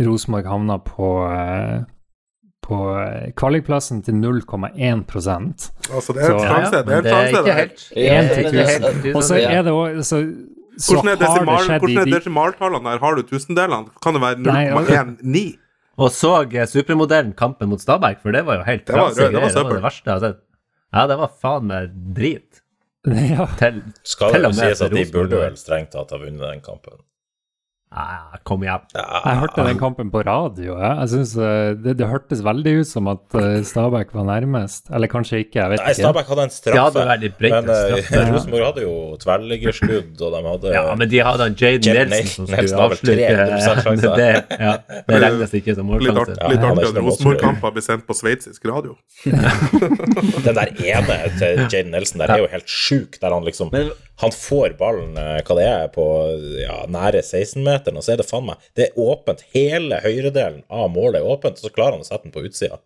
[0.06, 1.84] Rosenborg havner på, uh,
[2.62, 2.76] på
[3.34, 5.04] kvalikplassen til 0,1
[5.90, 6.74] Altså, det er en Så- sjanse.
[6.74, 7.44] Ja, det er en sjanse.
[7.44, 7.54] det.
[7.54, 7.92] helt.
[7.96, 9.02] Ja, til men tusen.
[9.02, 9.50] det- Og så Ja.
[9.58, 9.96] er det òg
[10.78, 12.98] Hvordan er, desimal, hvordan er desimaltallene der?
[12.98, 13.88] Har du tusendelene?
[14.02, 15.58] Kan det være Nei, 0,19?
[15.98, 19.26] Og så eh, supermodellen kampen mot Stabæk, for det var jo helt Det var det
[19.32, 19.48] var.
[19.50, 20.40] Det var det verste jeg har sett.
[20.94, 22.62] Ja, det var faen meg drit.
[23.34, 23.48] ja.
[23.58, 26.20] Til Skal Til det og jo med sies at de burde vel strengt tatt ha
[26.22, 27.02] vunnet den kampen.
[27.88, 28.82] Ja, Kom igjen.
[28.92, 30.74] Jeg hørte den kampen på radio.
[30.76, 34.90] Jeg, jeg synes, eh, det, det hørtes veldig ut som at eh, Stabæk var nærmest.
[34.92, 36.02] Eller kanskje ikke, jeg vet Nei, ikke.
[36.02, 37.04] Stabæk hadde en straffe.
[37.06, 38.32] hadde men eh.
[38.34, 38.92] Rosenborg hadde jo
[39.24, 43.00] tverrliggerskudd, og de hadde Ja, men de hadde han Jaden Nelson som skulle har vel
[43.00, 44.58] 300% avslutte Det, det.
[44.60, 44.74] Ja,
[45.08, 48.98] det regnes ikke som Litt litt artig at Rosenborg-kamper blir sendt på sveitsisk radio.
[50.44, 53.94] Den der ene til Jaden Nelson der er jo helt sjuk, der han liksom Men-
[54.18, 56.04] Han får ballen, eh, hva det er, på
[56.58, 59.44] ja, nære 16-meteren, og så er det faen meg Det er åpent.
[59.54, 62.80] Hele høyredelen av målet er åpent, og så klarer han å sette den på utsida.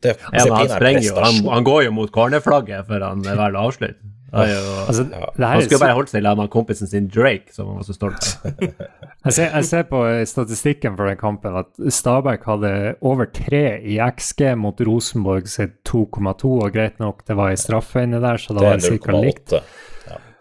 [0.00, 1.18] Det Ja, men han sprenger jo.
[1.20, 4.00] Han, han går jo mot cornerflagget før han velger å avslutte.
[4.30, 5.48] Altså, Ja.
[5.50, 8.28] Han skulle bare holdt seg sammen med kompisen sin Drake, som han var så stolt
[8.46, 8.60] av.
[9.26, 12.70] Jeg ser, jeg ser på statistikken for den kampen at Stabæk hadde
[13.04, 18.00] over tre i XG mot Rosenborg sitt 2,2, og greit nok, det var ei straffe
[18.06, 19.18] inni der, så da Det var det ca.
[19.26, 19.52] likt.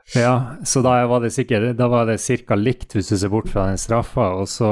[0.10, 0.22] 0,8.
[0.22, 0.34] Ja,
[0.66, 2.56] så da var det sikkert Da var det ca.
[2.58, 4.32] likt, hvis du ser bort fra den straffa.
[4.42, 4.72] Og så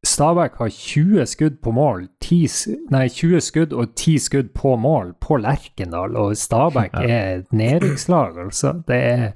[0.00, 2.46] Stabæk har 20 skudd på mål, 10,
[2.90, 8.38] nei, 20 skudd og 10 skudd på mål på Lerkendal, og Stabæk er et nedrykkslag,
[8.46, 8.72] altså.
[8.88, 9.26] Det er,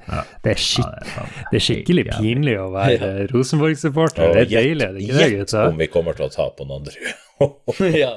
[0.44, 1.10] det er, skikk,
[1.50, 4.32] det er skikkelig pinlig å være Rosenborg-supporter.
[4.32, 6.64] Det er deilig, er det ikke det, Gjett om vi kommer til å ta på
[6.70, 7.12] Nadderud.
[8.02, 8.12] ja.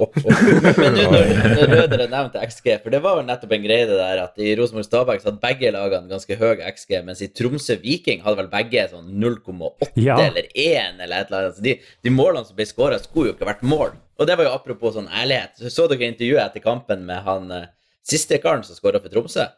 [0.77, 3.97] Men du, når, når Rødere nevnte XG, for det var vel nettopp en greie det
[3.97, 7.79] der at i Rosenborg Stabæk så hadde begge lagene ganske høy XG, mens i Tromsø
[7.81, 10.19] Viking hadde vel begge sånn 0,8 Ja.
[10.27, 11.57] eller 1 eller et eller annet.
[11.57, 13.97] Så de, de målene som ble skåra, skulle jo ikke vært mål.
[14.21, 15.57] Og det var jo apropos sånn ærlighet.
[15.61, 17.67] Så, så dere intervjuet etter kampen med han eh,
[18.07, 19.49] siste karen som skåra for Tromsø?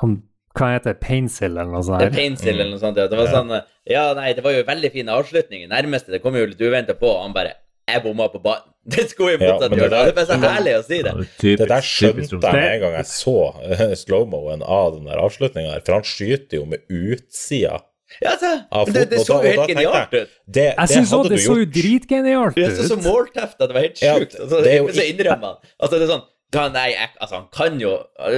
[0.00, 0.18] Han,
[0.56, 1.00] hva heter det?
[1.04, 2.04] Painsill eller noe sånt?
[2.04, 2.12] Det?
[2.16, 3.00] Painsill eller noe sånt.
[3.00, 3.08] Ja.
[3.12, 3.64] Det var sånn eh,
[3.96, 5.68] Ja, nei, det var jo veldig fine avslutninger.
[5.72, 7.54] Nærmeste, det kom jo litt uventa på, og han bare
[7.86, 8.72] Jeg bomma på ballen.
[8.96, 9.90] Det skulle Ja, motsatt det gjøre.
[9.90, 11.12] Det der- er bare så herlig å si det.
[11.40, 13.34] Typisk, Det der skjønte jeg med en gang jeg så
[13.66, 17.80] eh, slow-moen av den der avslutninga for han skyter jo med utsida.
[18.22, 20.30] Ja, så, av det, det så jo helt genialt ut.
[20.46, 22.62] Det, Jeg det syns òg det så jo dritgenialt ut.
[22.62, 23.02] Det så, så ut!
[23.08, 24.36] målteft at det var helt Ja, sjukt.
[24.38, 25.72] Og det er jo så innrømmer han.
[25.82, 26.24] Altså, det er sånn
[26.54, 27.90] da, nei, jeg, altså, han kan jo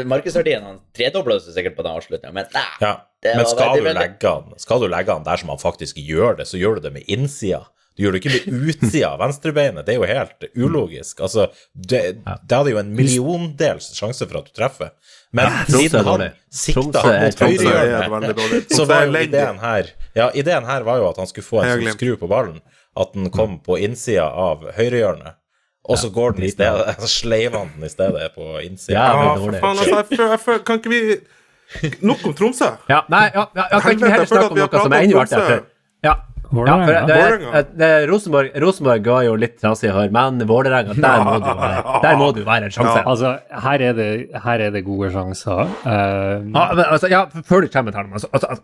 [0.08, 2.64] Markedsverdien han tredobla seg sikkert på den avslutninga, men nei.
[2.80, 2.94] Ja,
[3.26, 6.38] men skal veldig, du, legge han, skal du legge han der som han faktisk gjør
[6.40, 7.66] det, så gjør du det med innsida.
[7.98, 9.82] Du gjør det ikke med utsida av venstrebeinet.
[9.82, 11.18] Det er jo helt ulogisk.
[11.26, 14.92] Altså, det, det hadde jo en milliondels sjanse for at du treffer.
[15.34, 16.22] Men siden han
[16.54, 21.18] sikta han mot høyrehjørnet, så var jo ideen her Ja, ideen her var jo at
[21.20, 21.98] han skulle få en glemt.
[21.98, 22.62] skru på ballen.
[22.98, 25.34] At den kom på innsida av høyrehjørnet.
[25.88, 28.94] Og så går den i stedet Så sleiver han den i stedet på innsida.
[29.10, 31.02] Ja, for faen, altså, jeg føler, jeg føler, kan ikke vi
[32.06, 32.70] Nok om Tromsø.
[32.88, 35.58] Ja, nei, ja, ja, kan ikke vi heller snakke om noe som er enda artigere?
[36.06, 36.14] Ja.
[36.48, 37.00] Ja, Vålerenga.
[37.04, 37.16] det,
[37.52, 41.82] det, det, Rosenborg, Rosenborg var jo litt trasig hår, men Vålerenga, der må du være.
[42.04, 43.02] Der må du være en sjanse.
[43.02, 43.32] Altså,
[43.66, 44.06] her er det,
[44.46, 45.68] her er det gode sjanser.
[45.84, 45.92] Uh,
[46.54, 48.56] Ja, men, altså, ja, før du kommer til dem, altså, altså,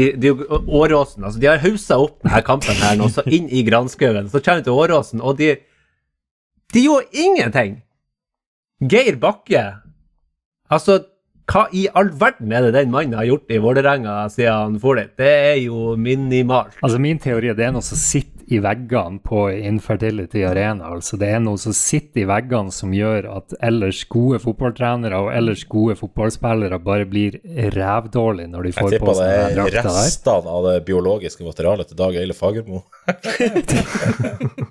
[0.00, 0.32] de, de,
[0.80, 4.30] Åråsen altså, De har haussa opp denne kampen her nå, så inn i granskauen.
[4.32, 5.52] Så kommer du til Åråsen, og de
[6.72, 7.82] De gjorde ingenting!
[8.88, 9.66] Geir Bakke
[10.70, 11.00] Altså,
[11.48, 14.98] hva i all verden er det den mannen har gjort i Vålerenga siden han for
[15.00, 15.14] dit?
[15.16, 16.76] Det er jo minimalt.
[16.84, 20.88] Altså Min teori er det er noe som sitter i veggene på Infertility Arena.
[20.94, 25.28] altså Det er noe som sitter i veggene som gjør at ellers gode fotballtrenere og
[25.36, 27.36] ellers gode fotballspillere bare blir
[27.76, 29.98] rævdårlige når de får på tipper seg det den er drakta der.
[30.00, 32.82] restene av det biologiske materialet til Dag Eile Fagermo.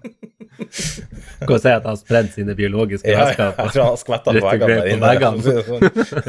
[1.38, 3.52] Kan si at han har spredd sine biologiske Ja, væsker.
[3.58, 5.42] jeg tror han har skvetta på veggene der inne.
[5.68, 5.82] sånn.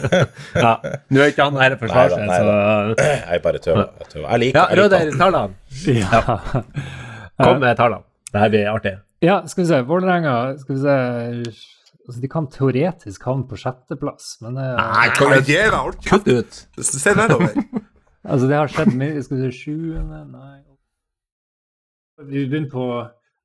[0.65, 0.73] Ja.
[1.09, 3.87] Nå er ikke han her for forsvare Neida, seg, så Jeg bare tøver.
[4.03, 4.27] Jeg, tøver.
[4.29, 5.55] jeg liker Ja, jeg liker Røder, tallene.
[5.97, 6.21] Ja.
[7.41, 8.05] Kom med tallene.
[8.33, 8.95] Det her blir artig.
[9.25, 9.81] ja, skal vi se.
[9.89, 10.97] Vålerenga skal vi se
[12.09, 16.01] altså, De kan teoretisk havne på sjetteplass, men det, Nei, kan jeg gi alt?
[16.05, 16.61] Kutt ut.
[16.85, 17.55] Se nedover.
[18.29, 20.59] altså, det har skjedd mye Skal vi se Sjuende Nei
[22.29, 22.85] Vi begynner på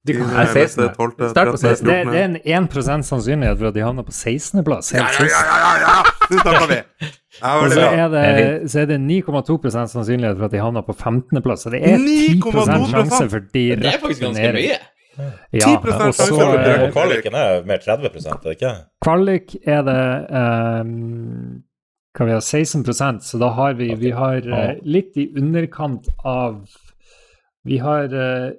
[0.07, 0.89] de kan, være 16.
[1.29, 1.87] Start på 16.
[1.87, 4.91] det, det er en 1% sannsynlighet for at de havner på 16.-plass.
[4.91, 5.35] Ja, Helt ja, sist.
[5.37, 6.13] ja, ja, ja, ja.
[6.29, 6.79] Nå snakker vi.
[7.49, 11.63] Og så er det, så er det 9,2 sannsynlighet for at de havner på 15.-plass.
[11.63, 12.89] Så det er 10 9,2%.
[12.91, 14.81] sjanse for Det er faktisk ganske mye.
[15.53, 18.71] Ja, 10% og så kvaliken er mer 30 er det ikke?
[19.05, 20.05] kvalik er det
[20.81, 21.61] um,
[22.17, 26.65] Kan vi ha 16% så da har vi Vi har uh, litt i underkant av
[27.63, 28.49] Vi har eh,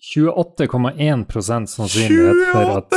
[0.00, 2.90] 28,1 sannsynlighet for at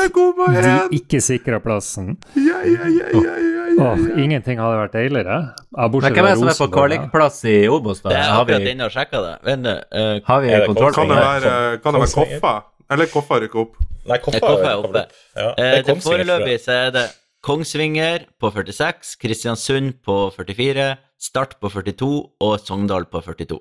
[0.64, 2.16] de ikke sikrer plassen.
[2.40, 3.84] Ja, ja, ja, ja, ja, ja.
[3.84, 5.38] Åh, ingenting hadde vært deiligere.
[5.74, 8.14] Men hvem er det som er på kvalikplass i Obos, da?
[8.14, 9.34] Det er Har akkurat vi, inne og sjekka det.
[9.50, 12.54] Men, eh, har vi Er det kontroll Kan det være, kan det være Koffa?
[12.92, 13.76] Eller Koffa rykker opp?
[14.06, 15.06] Nei, Koffa Koffa er oppe.
[15.36, 17.06] Ja, eh, det er Kongsvinger, Foreløpig så er det
[17.44, 23.60] Kongsvinger på 46, Kristiansund på 44, Start på 42 og Sogndal på 42.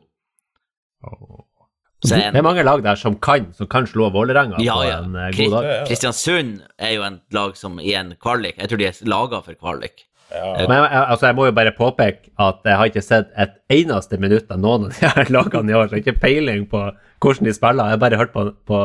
[2.03, 5.13] Så Det er mange lag der som kan, som kan slå Vålerenga ja, på en
[5.15, 5.67] eh, Kri- god dag.
[5.69, 5.85] Ja, ja.
[5.87, 9.55] Kristiansund er jo en lag som i en kvalik Jeg tror de er laga for
[9.55, 10.03] kvalik.
[10.33, 13.53] Ja, Men jeg, altså, jeg må jo bare påpeke at jeg har ikke sett et
[13.71, 16.67] eneste minutt av noen av de her lagene i år, så jeg har ikke peiling
[16.73, 16.81] på
[17.23, 17.85] hvordan de spiller.
[17.85, 18.79] Jeg har bare hørt på, på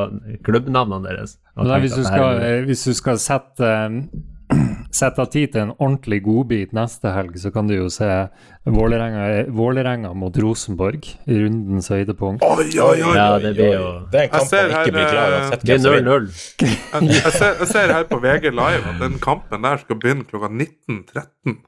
[0.45, 1.37] klubbnavnene deres.
[1.55, 3.71] Nei, hvis, du skal, er- hvis du skal sette,
[4.97, 8.07] sette av tid til en ordentlig godbit neste helg, så kan du jo se
[8.67, 9.25] Vålerenga,
[9.55, 12.43] Vålerenga mot Rosenborg i rundens høydepunkt.
[12.43, 13.15] Oi, oi, oi!
[13.15, 15.65] Ja, det blir jo Det er en kamp man ikke her, blir klar eh, uansett
[15.65, 16.25] Det hvem som er vinner.
[16.27, 16.31] 0-0.
[16.63, 20.27] Jeg, jeg, ser, jeg ser her på VG Live at den kampen der skal begynne
[20.27, 21.59] klokka 19.13.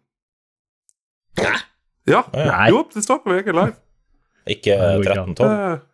[2.09, 2.23] Ja.
[2.34, 2.65] Nei.
[2.73, 3.75] Jo, det står på VG Live.
[4.49, 5.38] Ikke Nei, det går ikke an.
[5.38, 5.86] 13-12.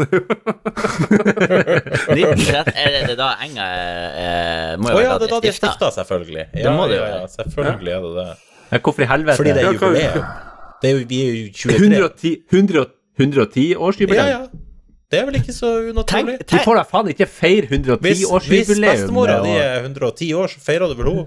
[0.00, 5.40] Eh, 1930, er det, det da Enga eh, må Å jo ja, det er da
[5.44, 5.90] de stifta.
[5.96, 6.46] selvfølgelig.
[6.54, 8.28] Det Ja, må det jo ja, ja, selvfølgelig er det det.
[8.70, 9.36] Ja, Hvorfor i helvete?
[9.40, 10.24] Fordi det er jubileum.
[10.80, 11.76] Det er jo, vi er jo 23.
[11.90, 12.84] 110, 100,
[13.20, 14.26] 110 årsjubileum?
[14.26, 14.66] Ja, ja.
[15.10, 16.36] Det er vel ikke så unaturlig?
[16.38, 18.92] Tenk, Du tenk, får da faen ikke feire Hvis, hvis 110-årsjubileum.
[18.94, 21.26] bestemora di er 110 år, så feirer du vel henne?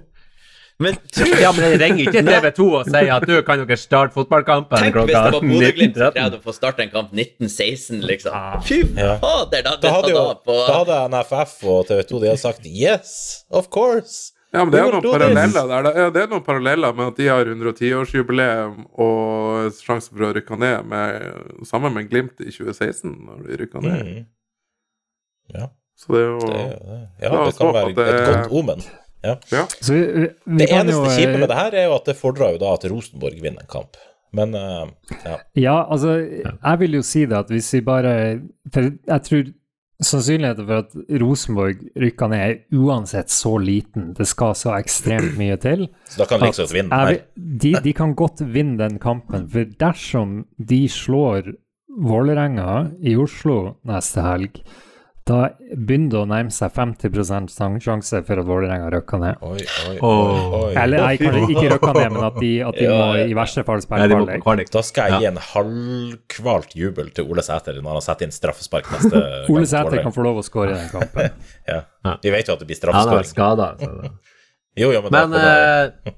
[0.82, 3.78] Men tror Ja, men det ringer ikke TV 2 og sier at du kan dere
[3.78, 6.15] starte fotballkampen Tenk hvis det var Bodø-Glimt som 19.13.
[6.17, 8.34] prøvde å få starte en kamp 1916, liksom.
[8.34, 8.59] Ah.
[8.65, 9.17] Fy Ja.
[9.21, 12.65] fader, da Da hadde, jo, på da hadde NFF og TV 2 de hadde sagt
[12.65, 14.32] yes, of course.
[14.53, 15.88] Ja, men det er noen paralleller der.
[15.97, 20.57] Ja, det er noen paralleller med at de har 110-årsjubileum og sjanse for å rykke
[20.61, 24.03] ned med, sammen med Glimt i 2016, når de rykka ned.
[24.05, 24.26] Mm.
[25.57, 26.61] Ja, Så det er jo det,
[27.21, 28.86] ja, det kan være det et godt omen.
[29.24, 29.36] Ja.
[29.80, 31.95] Så vi, vi, vi Det kan eneste jo, kjipe eh, med det her er jo
[31.95, 33.99] at det fordrer jo da at Rosenborg vinner en kamp.
[34.34, 34.88] Men uh,
[35.24, 35.36] ja.
[35.55, 38.13] Ja, altså, jeg vil jo si det at hvis vi bare
[38.74, 39.51] For jeg tror
[40.03, 44.09] sannsynligheten for at Rosenborg rykker ned er uansett så liten.
[44.17, 45.86] Det skal så ekstremt mye til.
[46.09, 47.21] Så da kan de liksom vinne Jeg her.
[47.63, 51.53] de, de kan godt vinne den kampen, for dersom de slår
[51.93, 54.59] Vålerenga i Oslo neste helg,
[55.24, 55.38] da
[55.71, 59.38] begynner det å nærme seg 50 sjanse for at Vålerenga rykker ned.
[59.47, 60.74] Oi, oi, oi, oi.
[60.82, 63.63] Eller nei, kanskje ikke rykker ned, men at de, at de Ja, må i verste
[63.63, 64.41] fall spille kvalik.
[64.43, 64.71] kvalik.
[64.74, 68.89] Da skal jeg gi en halvkvalt jubel til Ole Sæter når han setter inn straffespark
[68.91, 69.47] neste gang.
[69.55, 71.39] Ole Sæter kan få lov å skåre i den kampen.
[71.71, 71.80] Ja.
[72.19, 73.32] Vi vet jo at det blir Han har straffeskåring.
[73.32, 74.11] skada.
[74.84, 76.13] Jo, jo, men, Men, det- eh,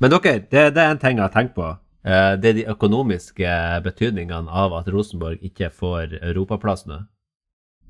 [0.00, 1.68] men dere, det, det er en ting jeg har tenkt på.
[2.06, 7.00] Eh, det er de økonomiske betydningene av at Rosenborg ikke får europaplass nå.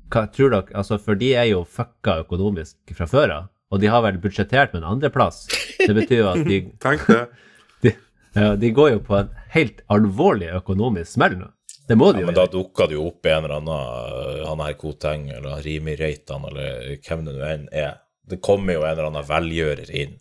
[0.09, 0.73] Hva tror dere?
[0.77, 3.47] Altså, for de er jo fucka økonomisk fra før av.
[3.69, 5.43] Og de har vel budsjettert med en andreplass.
[5.77, 7.21] Det betyr jo at de, Tenk det.
[7.85, 7.93] de,
[8.33, 11.51] ja, de går jo på en helt alvorlig økonomisk smell nå.
[11.89, 13.69] Det må de ja, jo men da dukker dukka det jo opp en eller annen
[13.73, 17.95] uh, Han her Koteng eller Rimi Reitan eller hvem det nå enn er.
[18.29, 20.19] Det kommer jo en eller annen velgjører inn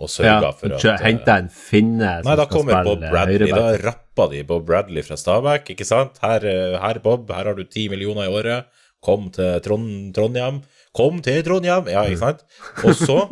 [0.00, 3.52] og sørger Ja, for at Henta en finne Nei, da skal kommer Bob spille Bradley.
[3.52, 6.18] Da rappa de Bob Bradley fra Stabæk, ikke sant?
[6.24, 8.79] Her, uh, her, Bob, her har du ti millioner i året.
[9.04, 10.62] Kom til Trond Trondheim.
[10.96, 11.88] Kom til Trondheim!
[11.88, 12.42] Ja, ikke sant?
[12.84, 13.22] Og så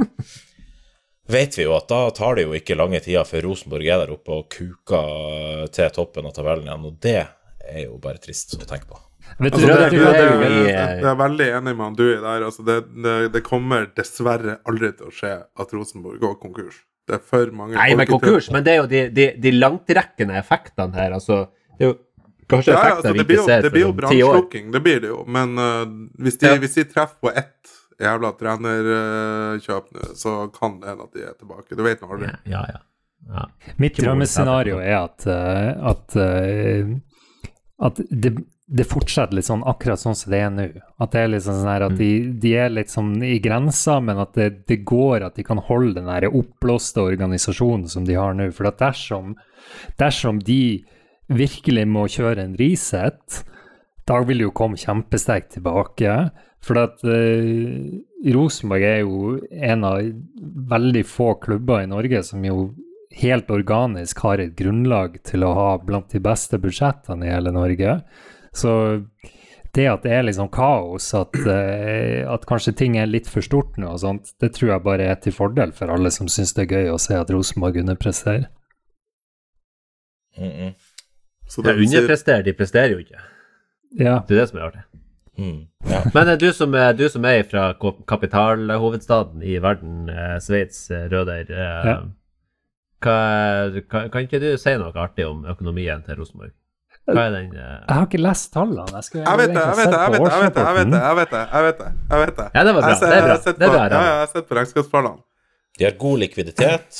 [1.34, 4.14] vet vi jo at da tar det jo ikke lange tida før Rosenborg er der
[4.14, 8.64] oppe og kuker til toppen av tabellen igjen, og det er jo bare trist å
[8.64, 9.02] tenke på.
[9.36, 12.14] Du, Altså, det, det, det, er det, jeg er veldig enig med han du i
[12.16, 12.44] der.
[12.46, 16.80] Altså, det, det, det kommer dessverre aldri til å skje at Rosenborg går konkurs.
[17.08, 20.36] Det er for mange Nei, men konkurs, men det er jo de, de, de langtrekkende
[20.40, 21.14] effektene her.
[21.16, 21.42] Altså,
[21.76, 21.98] det er jo
[22.48, 24.32] kanskje ja, ja, altså, vi ikke jo, ser det blir jo for om ti år.
[24.32, 25.22] brannslukking, det blir det jo.
[25.26, 25.84] Men uh,
[26.18, 26.58] hvis, de, Ja.
[26.62, 31.34] hvis de treffer på ett jævla trenerkjøp nå, så kan det hende at de er
[31.38, 31.74] tilbake.
[31.76, 32.30] Du vet nå aldri.
[32.50, 32.78] Ja, ja.
[33.32, 33.48] ja.
[33.82, 36.94] Mitt drømmescenario er at, uh, at, eh,
[37.88, 38.36] at det,
[38.68, 40.68] det fortsetter litt sånn akkurat sånn som det er nå.
[41.00, 44.20] At det er litt sånn her at de, de er litt sånn i grensa, men
[44.22, 48.36] at det, det går at de kan holde den der oppblåste organisasjonen som de har
[48.36, 48.50] nå.
[48.54, 49.34] For at dersom,
[49.98, 50.84] dersom de
[51.28, 53.42] virkelig må kjøre en reset,
[54.08, 56.12] da vil jo komme kjempesterkt tilbake.
[56.64, 58.00] For at eh,
[58.34, 60.00] Rosenborg er jo en av
[60.72, 62.70] veldig få klubber i Norge som jo
[63.18, 68.00] helt organisk har et grunnlag til å ha blant de beste budsjettene i hele Norge.
[68.52, 68.72] Så
[69.76, 73.76] det at det er liksom kaos, at, eh, at kanskje ting er litt for stort
[73.78, 76.66] nå og sånt, det tror jeg bare er til fordel for alle som syns det
[76.66, 78.48] er gøy å se at Rosenborg underpresterer.
[80.38, 80.74] Mm -mm.
[81.48, 83.20] Så De underpresterer, de presterer jo ikke.
[83.98, 84.18] Ja.
[84.28, 84.82] Det er det som er artig.
[85.38, 85.58] Mm.
[85.88, 86.00] Ja.
[86.14, 87.72] Men eh, du som, du som er fra
[88.10, 91.96] kapitalhovedstaden i verden, eh, Sveits, eh, Røder, eh, Ja.
[93.00, 96.50] hva, kan, kan ikke du si noe artig om økonomien til Rosenborg?
[97.08, 98.84] Hva er den eh, Jeg har ikke lest tallene.
[98.92, 101.00] Jeg, vet det, jeg vet det, jeg vet det, jeg vet det, jeg vet det,
[101.00, 102.48] jeg vet det, jeg vet det, jeg vet det.
[102.54, 102.88] Ja, det var bra.
[102.88, 103.84] Jeg ser- Det er bra.
[103.88, 105.22] Jeg har sett på- Ja, ja, på regnskapstallene.
[105.78, 106.98] De har god likviditet.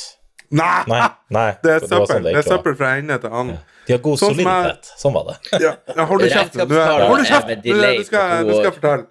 [0.51, 0.83] Nei!
[0.87, 1.49] Nei, nei.
[1.61, 2.23] Det er søppel.
[2.33, 3.57] sånn søppel fra ende til annen.
[3.89, 4.91] De har god Sånn soliditet.
[5.01, 5.37] Sånn var det.
[5.65, 6.53] Ja, ja, hold du kjeft.
[6.69, 7.47] Du er- Hold er kjeft!
[7.65, 9.07] Nå skal, jeg- skal fortelle.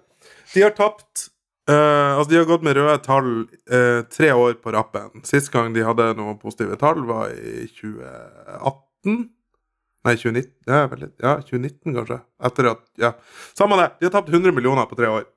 [0.53, 1.27] De har tapt
[1.69, 3.27] Uh, Altså, de har gått med røde tall
[3.69, 5.19] uh, tre år på rappen.
[5.23, 9.19] Sist gang de hadde noen positive tall, var i 2018.
[10.07, 10.49] Nei, 2019.
[10.65, 12.17] Ja, vel ja 2019, kanskje.
[12.49, 13.11] Etter at Ja.
[13.53, 13.85] Samme det.
[13.99, 15.27] De har tapt 100 millioner på tre år.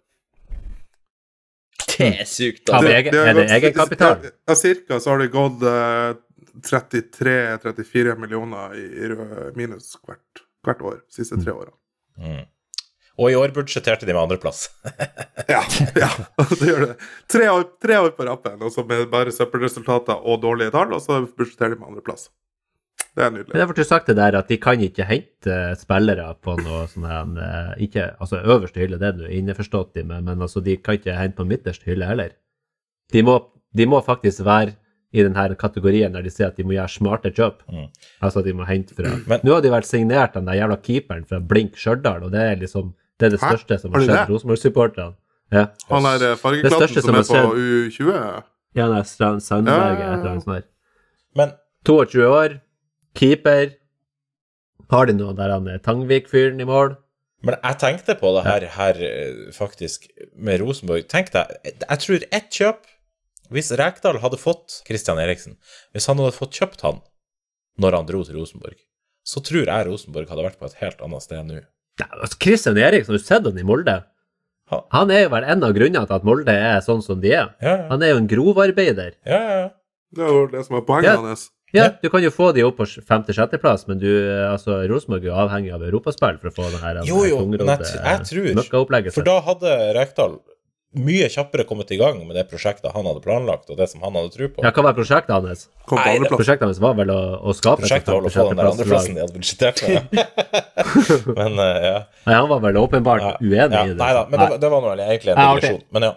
[1.98, 2.80] Det er sykt, Da.
[2.80, 4.30] Det, egen- har er det gått- egenkapital?
[4.48, 6.14] Ja, cirka så har det gått eh,
[6.60, 9.10] 33-34 millioner i, i
[9.58, 10.98] minus hvert, hvert år.
[11.12, 11.76] Siste tre årene.
[12.20, 12.42] Mm.
[13.20, 14.68] Og i år budsjetterte de med andreplass.
[15.50, 15.58] Ja,
[15.98, 16.08] ja,
[16.60, 16.94] det gjør det.
[17.28, 21.02] Tre år, tre år på rappen, og så med bare søppelresultater og dårlige tall, og
[21.02, 22.28] så budsjetterer de med andreplass.
[23.12, 23.58] Det er Men nydelig.
[23.58, 27.08] det du sagt det der at de kan ikke hente eh, spillere på noe sånn
[27.10, 30.78] her, eh, ikke, Altså øverste hylle, det er du innforstått i, men, men altså, de
[30.80, 32.32] kan ikke hente på midterste hylle heller.
[33.12, 33.36] De må,
[33.76, 34.78] de må faktisk være
[35.12, 37.62] i denne kategorien der de sier at de må gjøre smarte kjøp.
[37.68, 37.88] Mm.
[38.24, 41.26] Altså de må hente fra Men- Nå har de vært signert den der jævla keeperen
[41.28, 43.50] fra Blink Stjørdal, og det er liksom det er det Hæ?
[43.52, 44.28] største som Har skjedd?
[44.32, 45.14] Rosenborg-supporterne.
[45.52, 45.66] Ja.
[45.90, 48.42] Han er eh, fargeklatten som er på U20.
[48.74, 50.14] Janne Strand Sandberg, Ja.
[50.14, 50.64] et eller annet sånt.
[51.36, 51.52] Men
[51.84, 52.60] 22 år,
[53.14, 53.74] keeper.
[54.90, 56.96] Har de noe der han er Tangvik-fyren i mål?
[57.44, 60.06] Men jeg tenkte på det her, her eh, faktisk,
[60.36, 61.06] med Rosenborg.
[61.10, 62.84] Tenk deg, jeg tror ett kjøp
[63.52, 65.56] Hvis Rekdal hadde fått Christian Eriksen,
[65.94, 67.00] hvis han hadde fått kjøpt han
[67.80, 68.78] når han dro til Rosenborg,
[69.24, 71.60] så tror jeg Rosenborg hadde vært på et helt annet sted nå.
[72.00, 73.98] Nei, altså, Christian Eriksen, har du sett han i Molde?
[74.72, 77.32] Ha- Han er jo vel en av grunnene til at Molde er sånn som de
[77.36, 77.50] er.
[77.60, 79.12] Ja, ja, Han er jo en grovarbeider.
[79.26, 79.40] ja.
[79.60, 79.70] ja.
[80.12, 81.16] Det er jo det som er poenget Ja.
[81.16, 81.50] hans.
[81.72, 81.88] Ja, Ja.
[82.02, 84.08] du kan jo få de opp på femte-sjetteplass, men du,
[84.44, 87.58] altså, Rosenborg er jo avhengig av europaspill for å få det her Jo, jo, men
[87.58, 89.14] jeg, tungrodde jeg tror møkkaopplegget.
[89.14, 90.34] For da hadde Rekdal
[90.92, 94.16] mye kjappere kommet i gang med det prosjektet han hadde planlagt, og det som han
[94.18, 94.64] hadde tro på.
[94.64, 95.66] Ja, hva var prosjektet hans?
[95.92, 96.18] Nei.
[96.28, 99.16] Prosjektet hans var vel å, å skape et Prosjektet var å få den der andreplassen
[99.16, 100.20] de hadde budsjettert med.
[101.38, 101.94] men uh, ja.
[102.26, 103.86] Nei, han var vel åpenbart Ja, uenig ja.
[103.86, 104.00] i det.
[104.02, 105.82] Nei da, men det, var- det var nå egentlig en digresjon.
[105.96, 106.12] Men ja.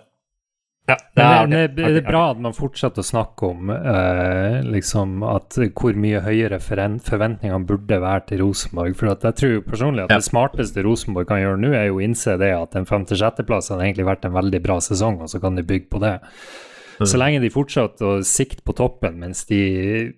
[0.86, 4.60] Ja, det er, det, det, det er bra at man fortsetter å snakke om eh,
[4.70, 8.94] liksom at hvor mye høyere forventningene burde være til Rosenborg.
[9.00, 10.20] For jeg tror personlig at Ja.
[10.22, 13.88] det smarteste Rosenborg kan gjøre nå, er jo å innse det at en femte-sjetteplass hadde
[13.88, 16.20] egentlig vært en veldig bra sesong, og så kan de bygge på det.
[17.02, 20.14] Så lenge de fortsetter å sikte på toppen mens de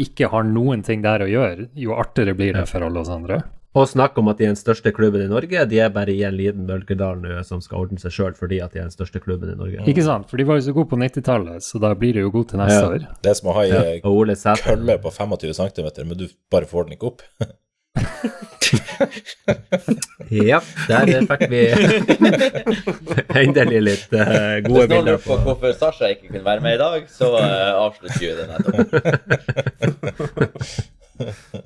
[0.00, 3.42] ikke har noen ting der å gjøre, jo artigere blir det for alle oss andre.
[3.74, 5.64] Og snakk om at de er den største klubben i Norge.
[5.70, 8.70] De er bare i en liten bølgedal nå som skal ordne seg sjøl fordi at
[8.74, 9.82] de er den største klubben i Norge.
[9.90, 10.28] Ikke sant?
[10.30, 12.62] For de var jo så gode på 90-tallet, så da blir de jo gode til
[12.62, 12.86] neste Ja.
[12.92, 13.00] år.
[13.24, 16.82] Det er som å ha ei Ja, kølle på 25 cm, men du bare får
[16.86, 17.20] den ikke opp.
[20.34, 20.58] Ja,
[20.88, 21.60] der fikk vi
[23.42, 26.60] endelig litt uh, gode Hvis noen bilder lurer på på hvorfor Sasha ikke kunne være
[26.64, 28.88] med i dag, så uh, avslutter vi det nettopp.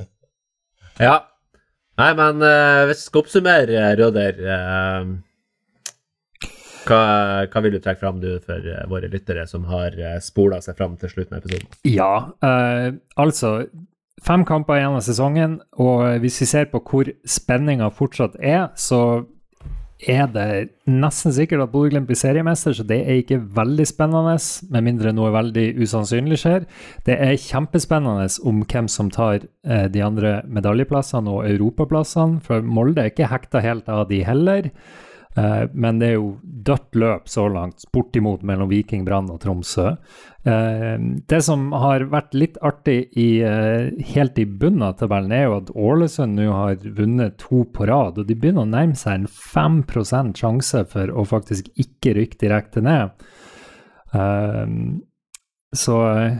[0.98, 1.20] Ja.
[1.99, 5.16] Nei, men uh, hvis vi skal oppsummere, eh, Røder uh,
[6.88, 7.03] hva,
[7.51, 10.78] hva vil du trekke fram du for uh, våre lyttere som har uh, spola seg
[10.78, 11.78] fram til slutten av episoden?
[11.88, 12.12] Ja,
[12.44, 12.90] eh,
[13.20, 13.61] altså
[14.26, 18.99] Fem kamper igjen av sesongen, og hvis vi ser på hvor spenninga fortsatt er, så
[20.07, 24.36] er det nesten sikkert at Bodø-Glimt blir seriemester, så det er ikke veldig spennende,
[24.70, 26.68] med mindre noe veldig usannsynlig skjer.
[27.07, 33.03] Det er kjempespennende om hvem som tar eh, de andre medaljeplassene og europaplassene, for Molde
[33.03, 34.70] er ikke hekta helt av de heller.
[35.36, 39.90] Eh, men det er jo dødt løp så langt, bortimot mellom Viking, Brann og Tromsø.
[40.48, 40.94] Eh,
[41.30, 45.56] det som har vært litt artig i, eh, helt i bunnen av tabellen, er jo
[45.58, 49.26] at Ålesund nå har vunnet to på rad, og de begynner å nærme seg en
[49.26, 53.10] 5% sjanse for å faktisk ikke rykke direkte ned.
[55.68, 56.36] Eh, så eh,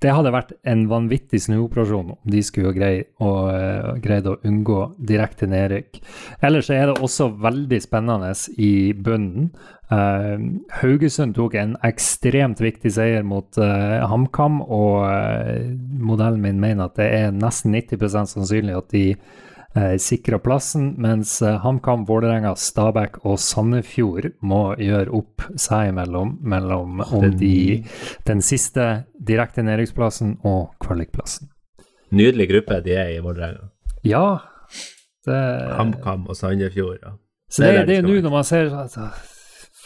[0.00, 4.94] det hadde vært en vanvittig snuoperasjon om de skulle greie å, uh, greide å unngå
[5.02, 5.98] direkte nedrykk.
[6.40, 8.30] Ellers er det også veldig spennende
[8.62, 9.50] i bunnen.
[9.90, 10.38] Uh,
[10.82, 16.98] Haugesund tok en ekstremt viktig seier mot uh, HamKam, og eh, modellen min mener at
[17.00, 18.06] det er nesten 90
[18.36, 19.04] sannsynlig at de
[19.78, 26.36] eh, sikrer plassen, mens eh, HamKam, Vålerenga, Stabæk og Sandefjord må gjøre opp seg imellom
[26.42, 27.84] mellom om de,
[28.28, 28.88] den siste
[29.30, 31.52] direkte nedrykksplassen og kvalikplassen.
[32.10, 33.70] Nydelig gruppe de er i Vålerenga.
[34.06, 34.26] Ja,
[35.28, 35.40] det
[35.78, 37.00] HamKam og Sandefjord.
[37.02, 37.16] Ja.
[37.48, 39.08] Så det, Det er jo nå når man ser altså,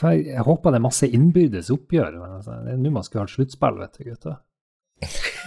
[0.03, 2.16] jeg, jeg håper det er masse innbyrdes oppgjør.
[2.18, 4.40] Men altså, det er nå man skulle ha et sluttspill, vet du, gutter.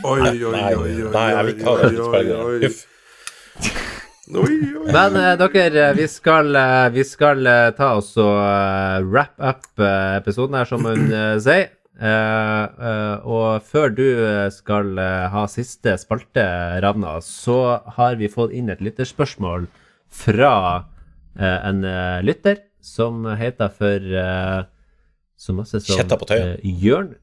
[0.04, 2.36] Oi, oi, oi, oi, oi, oi, oi, ha det utspillet.
[2.36, 3.92] oi, oi.
[4.26, 4.90] Oi, oi.
[4.90, 9.36] Men eh, dere, eh, vi skal, eh, vi skal eh, ta oss og eh, wrap
[9.38, 11.68] up eh, episoden her, som hun eh, sier.
[11.96, 16.44] Eh, eh, og før du eh, skal eh, ha siste spalte,
[16.84, 17.60] Ravna, så
[18.00, 19.70] har vi fått inn et lytterspørsmål
[20.12, 20.54] fra
[21.38, 24.66] eh, en eh, lytter som heter for eh,
[25.38, 26.52] så masse som Kjetta på tøyen.
[26.58, 27.14] eh, Jørn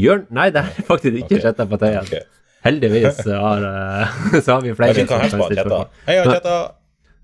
[0.00, 0.28] Jørn?
[0.34, 1.42] Nei, det er faktisk ikke Ok.
[1.48, 2.06] Kjetta på tøyen.
[2.06, 2.39] Ok.
[2.66, 4.94] Heldigvis har, eh, så har vi flere.
[4.94, 5.80] som kan stille Kjetta.
[6.06, 6.58] Hei, Kjetta.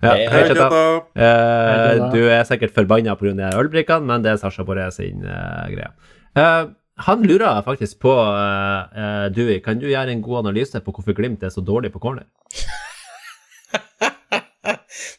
[0.04, 0.66] Ja, Hei, hei, Hei, Kjetta.
[0.70, 1.26] Kjetta.
[1.26, 3.52] Eh, du er sikkert forbanna pga.
[3.60, 5.92] ølbrikkene, men det er Sasha Boré sin eh, greie.
[6.36, 6.64] Eh,
[7.06, 11.12] han lurer faktisk på uh, uh, Dewey, kan du gjøre en god analyse på hvorfor
[11.18, 12.24] Glimt er så dårlig på corner?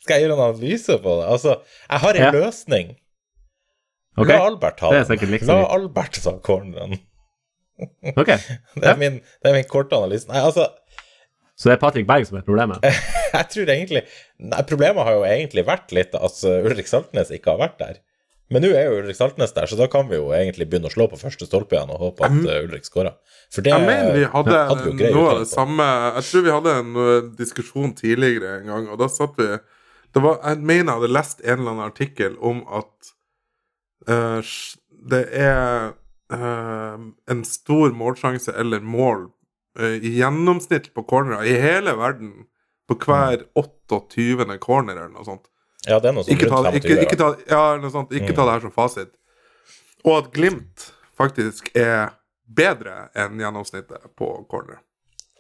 [0.02, 1.28] Skal jeg gjøre en analyse på det?
[1.36, 1.60] Altså,
[1.92, 2.32] jeg har en Ja.
[2.34, 2.96] løsning.
[4.18, 4.34] Okay.
[4.34, 5.30] La Albert ta er den.
[5.30, 5.68] liksom La.
[5.76, 6.98] Albert ta corneren.
[8.16, 8.34] Ok.
[8.82, 10.30] Det er min, det er min korte analyse.
[10.32, 10.70] Nei, altså,
[11.58, 12.84] Så det er Patrick Berg som er problemet?
[13.38, 14.04] jeg tror egentlig
[14.42, 18.04] Nei, problemet har jo egentlig vært litt at altså, Ulrik Saltnes ikke har vært der.
[18.54, 20.94] Men nå er jo Ulrik Saltnes der, så da kan vi jo egentlig begynne å
[20.94, 23.18] slå på første stolpe igjen og håpe at uh, Ulrik skårer.
[23.52, 25.86] For det Jeg mener vi hadde, hadde vi jo grei noe av det samme
[26.18, 29.50] Jeg tror vi hadde en uh, diskusjon tidligere en gang, og da satt vi
[30.16, 33.12] det var, Jeg mener jeg hadde lest en eller annen artikkel om at
[34.08, 34.56] uh,
[35.08, 35.90] det er eh,
[36.36, 39.28] en stor målsjanse eller mål
[39.80, 42.34] eh, i gjennomsnitt på cornerer i hele verden
[42.88, 44.58] på hver 28.
[44.64, 45.48] corner eller noe sånt.
[45.88, 48.46] Ja, det er noe sånt Ikke ta, ikke, ikke ta, ja, noe sånt, ikke ta
[48.48, 49.14] det her som fasit.
[50.04, 52.14] Og at Glimt faktisk er
[52.48, 54.80] bedre enn gjennomsnittet på corner.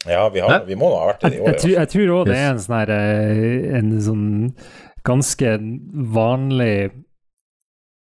[0.07, 1.47] Ja, vi, har, vi må da ha vært det i år.
[1.51, 1.79] Jeg, tror- ja.
[1.83, 4.27] jeg tror òg det er en sånn her eh, En sånn
[5.07, 5.53] ganske
[6.15, 6.75] vanlig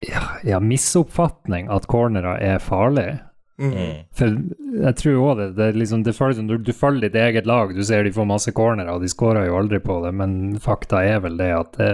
[0.08, 3.18] ja, ja, misoppfatning at cornerer er farlig.
[3.56, 4.04] Mm.
[4.12, 4.34] For
[4.82, 5.46] jeg tror òg det.
[5.56, 7.72] Det, er liksom, det føles som du, du følger ditt eget lag.
[7.74, 11.02] Du ser de får masse cornerer, og de skårer jo aldri på det, men fakta
[11.06, 11.90] er vel det at det,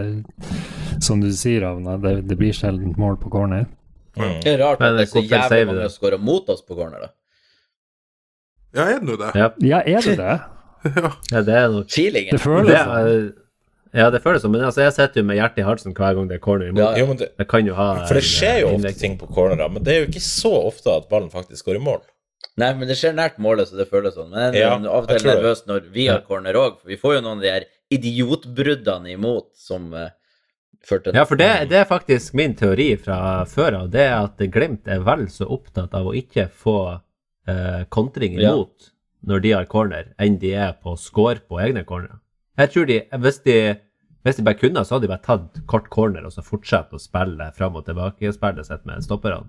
[1.05, 3.69] som du sier, Ravna, det, det blir sjelden mål på corner.
[4.17, 4.41] Mm.
[4.43, 6.77] Det er rart Men at det er så jævlig mange som skårer mot oss på
[6.77, 7.15] corner, da.
[8.73, 9.31] Ja, er det nå det?
[9.37, 10.35] Ja, Ja, er det det?
[11.33, 13.31] ja det er nok Det føles det, sånn.
[13.93, 16.29] Ja, det føles sånn, men altså, jeg sitter jo med hjertet i halsen hver gang
[16.31, 16.71] det er corner.
[16.81, 19.19] Ja, Jo, men det, Jeg kan jo ha for det skjer jo eh, ofte ting
[19.21, 22.01] på cornerer, men det er jo ikke så ofte at ballen faktisk går i mål.
[22.61, 24.33] Nei, men det skjer nært målet, så det føles sånn.
[24.33, 26.99] Men jeg er Ja, av og til nervøs når vi har corner òg, for vi
[27.01, 30.09] får jo noen av de her idiotbruddene imot som uh,
[30.85, 33.91] førte Ja, for det, det er faktisk min teori fra før av.
[33.93, 38.53] Det er at Glimt er vel så opptatt av å ikke få uh, kontring Ja.
[38.55, 38.91] imot
[39.23, 42.19] når de har corner, enn de er på å score på egne corner.
[42.61, 43.57] Jeg tror de, hvis de
[44.23, 47.01] hvis de bare kunne, så hadde de bare tatt kort corner og så fortsatt å
[47.03, 49.49] spille fram og tilbake og spille sitt med stopperne.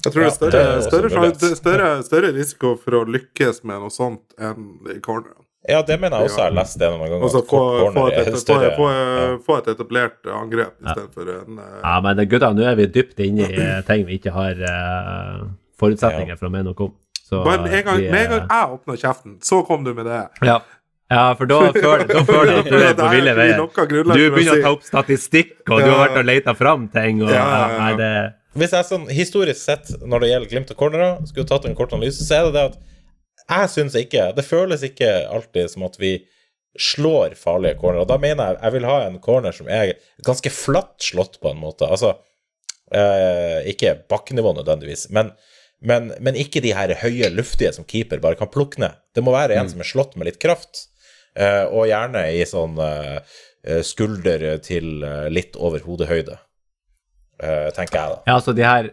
[0.00, 3.62] Jeg tror Ja, det er større, det er større, større, større risiko for å lykkes
[3.68, 5.44] med noe sånt enn i corneren.
[5.68, 6.38] Ja, det mener jeg også.
[6.40, 7.24] Jeg har lest det noen ganger.
[7.28, 7.60] Altså få,
[7.92, 8.70] få, et, større.
[8.78, 9.26] få, Ja.
[9.44, 11.66] få et etablert angrep istedenfor en uh...
[11.84, 15.44] Ja, men gutta, nå er vi dypt inne i ting vi ikke har uh,
[15.78, 16.96] forutsetninger for å mene noe om.
[17.30, 20.08] Så Bare en gang, vi, med en gang jeg åpna kjeften, så kom du med
[20.08, 20.22] det.
[20.48, 20.62] Ja.
[21.10, 23.56] Ja, for da føler da føler jeg at du er på ville veier.
[23.58, 27.32] Du begynner å ta opp statistikk, og du har vært og leta fram ting, og
[27.34, 27.80] Ja, ja, ja.
[27.80, 28.10] Nei, det
[28.60, 31.94] Hvis jeg sånn historisk sett, når det gjelder Glimt og cornerer, skulle tatt en kort
[31.96, 32.78] analyse, så er det det at
[33.50, 36.14] jeg syns ikke Det føles ikke alltid som at vi
[36.78, 38.06] slår farlige cornerer.
[38.06, 39.96] Da mener jeg jeg vil ha en corner som er
[40.26, 41.88] ganske flatt slått, på en måte.
[41.90, 42.12] Altså
[42.94, 45.32] eh, ikke bakkenivå nødvendigvis, men,
[45.82, 48.94] men, men ikke de her høye, luftige som keeper bare kan plukke ned.
[49.14, 50.86] Det må være en som er slått med litt kraft,
[51.70, 53.18] og gjerne i sånn eh,
[53.64, 56.38] eh, skulder til eh, litt over hodehøyde,
[57.42, 58.22] eh, tenker jeg da.
[58.26, 58.90] Ja, altså de her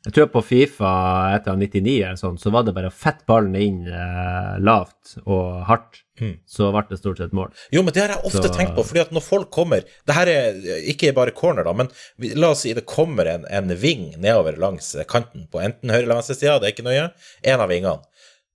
[0.00, 0.90] Jeg tror på Fifa
[1.36, 5.58] etter 99 eller sånn, så var det bare å fette ballen inn eh, lavt og
[5.68, 6.34] hardt, Mm.
[6.44, 7.48] så ble det stort sett mål.
[7.72, 10.12] Jo, men det har jeg ofte Så- tenkt på, fordi at når folk kommer Det
[10.14, 10.52] her er
[10.92, 11.88] ikke bare corner, da, men
[12.36, 16.16] la oss si det kommer en, en ving nedover langs kanten på enten høyre eller
[16.20, 17.06] venstre side, det er ikke nøye,
[17.44, 18.02] en av vingene,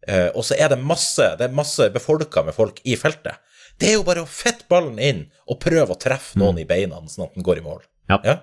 [0.08, 3.40] eh, og så er det masse det er masse befolka med folk i feltet.
[3.80, 7.02] Det er jo bare å fette ballen inn og prøve å treffe noen i beina,
[7.12, 7.82] sånn at den går i mål.
[8.10, 8.22] Ja.
[8.24, 8.38] Ja?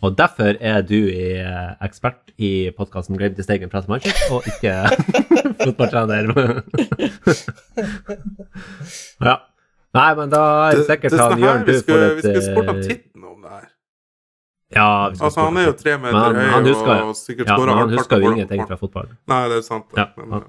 [0.00, 4.42] Og derfor er du i, eh, ekspert i podkasten 'Glem til Steigen prater Manchester, og
[4.48, 4.72] ikke
[5.66, 6.62] fotballtrener.
[9.28, 9.36] ja.
[9.90, 12.42] Nei, men da er det sikkert det han Jørn vi du får et vi skulle
[12.46, 13.68] spurt om eh, titten om det her.
[14.70, 16.68] Ja, vi skal Altså, han er jo tre meter høy han
[17.10, 19.08] og sikkert ja, skårer men han husker jo ingenting fra fotball.
[19.32, 19.88] Nei, det er sant.
[19.90, 19.98] det.
[19.98, 20.48] Ja, Men, han-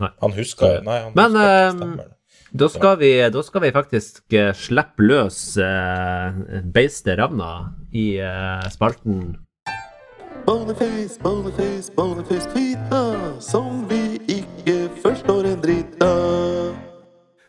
[0.00, 2.10] eh, Han husker Nei, han Men, husker eh, det.
[2.54, 6.36] Da skal vi, da skal vi faktisk eh, slippe løs uh,
[6.74, 9.34] beistet Ravna i eh, spalten
[10.46, 13.00] Boniface, Boniface, Boniface tweeta
[13.40, 16.74] som vi ikke forstår en dritt av.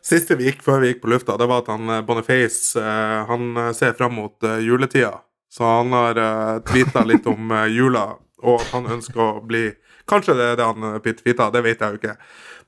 [0.06, 3.22] Siste vi gikk før vi gikk på lufta, det var at han eh, Boniface eh,
[3.30, 5.18] han eh, ser fram mot eh, juletida.
[5.52, 9.70] Så han har uh, tweeta litt om eh, jula, og at han ønsker å bli
[10.10, 12.16] Kanskje det er det han uh, Fita, det vet jeg jo ikke.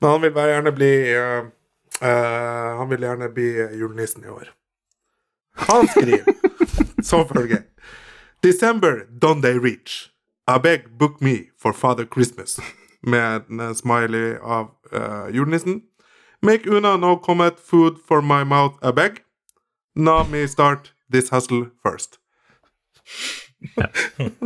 [0.00, 1.48] Men han vil bare gjerne bli uh,
[2.02, 4.52] uh, Han vil gjerne bli julenissen i år.
[5.68, 6.24] Han skriver
[7.08, 7.62] som følger
[8.42, 10.10] December don't they reach.
[10.48, 12.60] I beg book me for Father Christmas.
[13.02, 15.82] Med en eh, smiley av uh, julenissen.
[16.42, 19.22] Make Una no comment food for my mouth a beg.
[19.94, 22.18] Now me start this hustle first.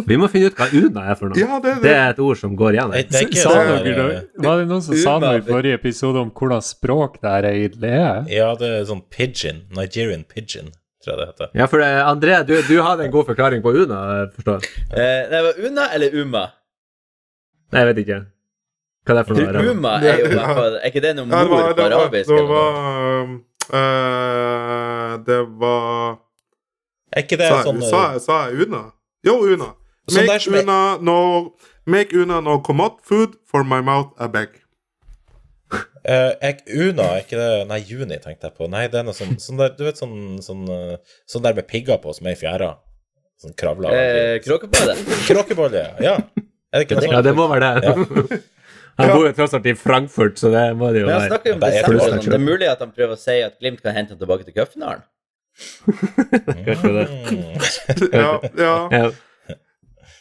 [0.08, 1.36] Vi må finne ut hva Una er for noe.
[1.40, 1.90] Ja, det, Det det.
[2.00, 2.92] er et ord som går igjen.
[2.94, 4.22] Det, det Sa det dere der.
[4.46, 7.90] Var det noen som sa noe i forrige episode om hvordan språk det her egentlig
[7.98, 8.22] er?
[8.32, 9.62] Ja, det er sånn pidgin.
[9.76, 10.70] Nigerian pidgin,
[11.04, 11.50] tror jeg det heter.
[11.60, 14.64] Ja, for eh, André, du, du hadde en god forklaring på Una, jeg forstår
[14.96, 16.46] Eh, det var Una eller Uma?
[17.72, 18.20] Nei, jeg vet ikke.
[19.02, 19.66] Hva det er for noe?
[19.74, 22.28] Uma er jo Er ikke det noe det mor var, på det var, arabisk?
[22.28, 23.38] det eller noe?
[23.72, 26.18] var eh, Det var
[27.12, 28.82] Er ikke det Sa, sånn sa, sa jeg Una?
[29.26, 29.72] Jo, Una.
[30.10, 31.16] Sånn Make Una no
[31.86, 34.58] Make Una no commot food for my mouth a beg.
[36.02, 38.66] Uh, jeg, Una, er ikke det Nei, juni tenkte jeg på.
[38.72, 40.96] Nei, det er noe sånn, sånn der, Du vet sånn, sånn, eh,
[41.30, 42.72] sånn der med pigger på som er i fjæra?
[43.40, 44.96] Sånn kravla Eh, Kråkebolle?
[45.28, 46.16] Kråkebolle, ja.
[46.72, 47.12] Er det ikke det?
[47.12, 48.42] Ja, det må være det.
[48.98, 51.30] Han bor jo tross alt i Frankfurt, så det må det jo Men han være.
[51.32, 52.26] snakker jo om Det er sånn.
[52.26, 54.56] Det er mulig at han prøver å si at Glimt kan hente ham tilbake til
[54.58, 55.06] cupfinalen.
[56.66, 57.06] Kanskje det.
[58.12, 58.88] Ja, ja.
[58.90, 59.10] Ja.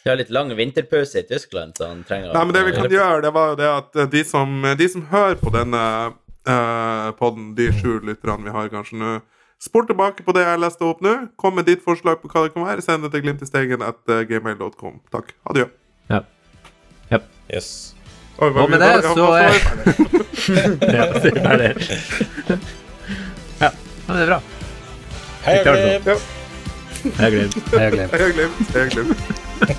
[0.04, 2.90] De har litt lang vinterpause i Tyskland, så han trenger Nei, men det vi kan
[2.90, 5.84] gjøre, det var jo det at eh, de som, de som hører på denne
[6.50, 9.12] uh, podden, de sju lytterne vi har kanskje nå,
[9.62, 11.14] spol tilbake på det jeg leste opp nå.
[11.38, 12.82] Kom med ditt forslag på hva det kan være.
[12.82, 15.02] Send det til glimtistegen.gmail.com.
[15.14, 15.36] Takk.
[15.54, 15.70] Adjø.
[16.10, 16.24] Ja.
[17.54, 17.94] Yes.
[18.40, 19.28] Oi, Og med det det så
[20.96, 21.78] ja, det er.
[23.62, 23.70] Ja,
[24.08, 24.42] det er bra.
[25.46, 26.02] Hei, og glem.
[26.06, 26.16] Ja,
[27.24, 28.10] Jeg gleder Jeg har glemt.
[28.12, 29.18] Hei og glemt.
[29.66, 29.72] Jeg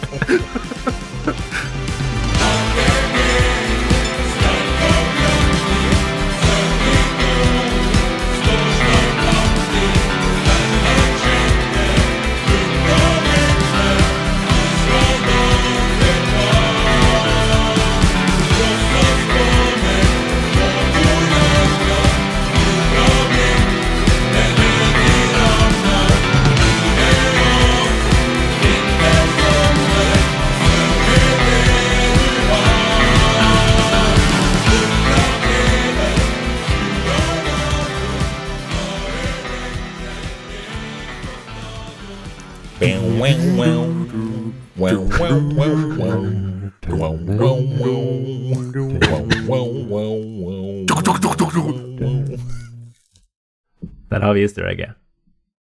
[54.10, 55.01] Der har vi easter egget.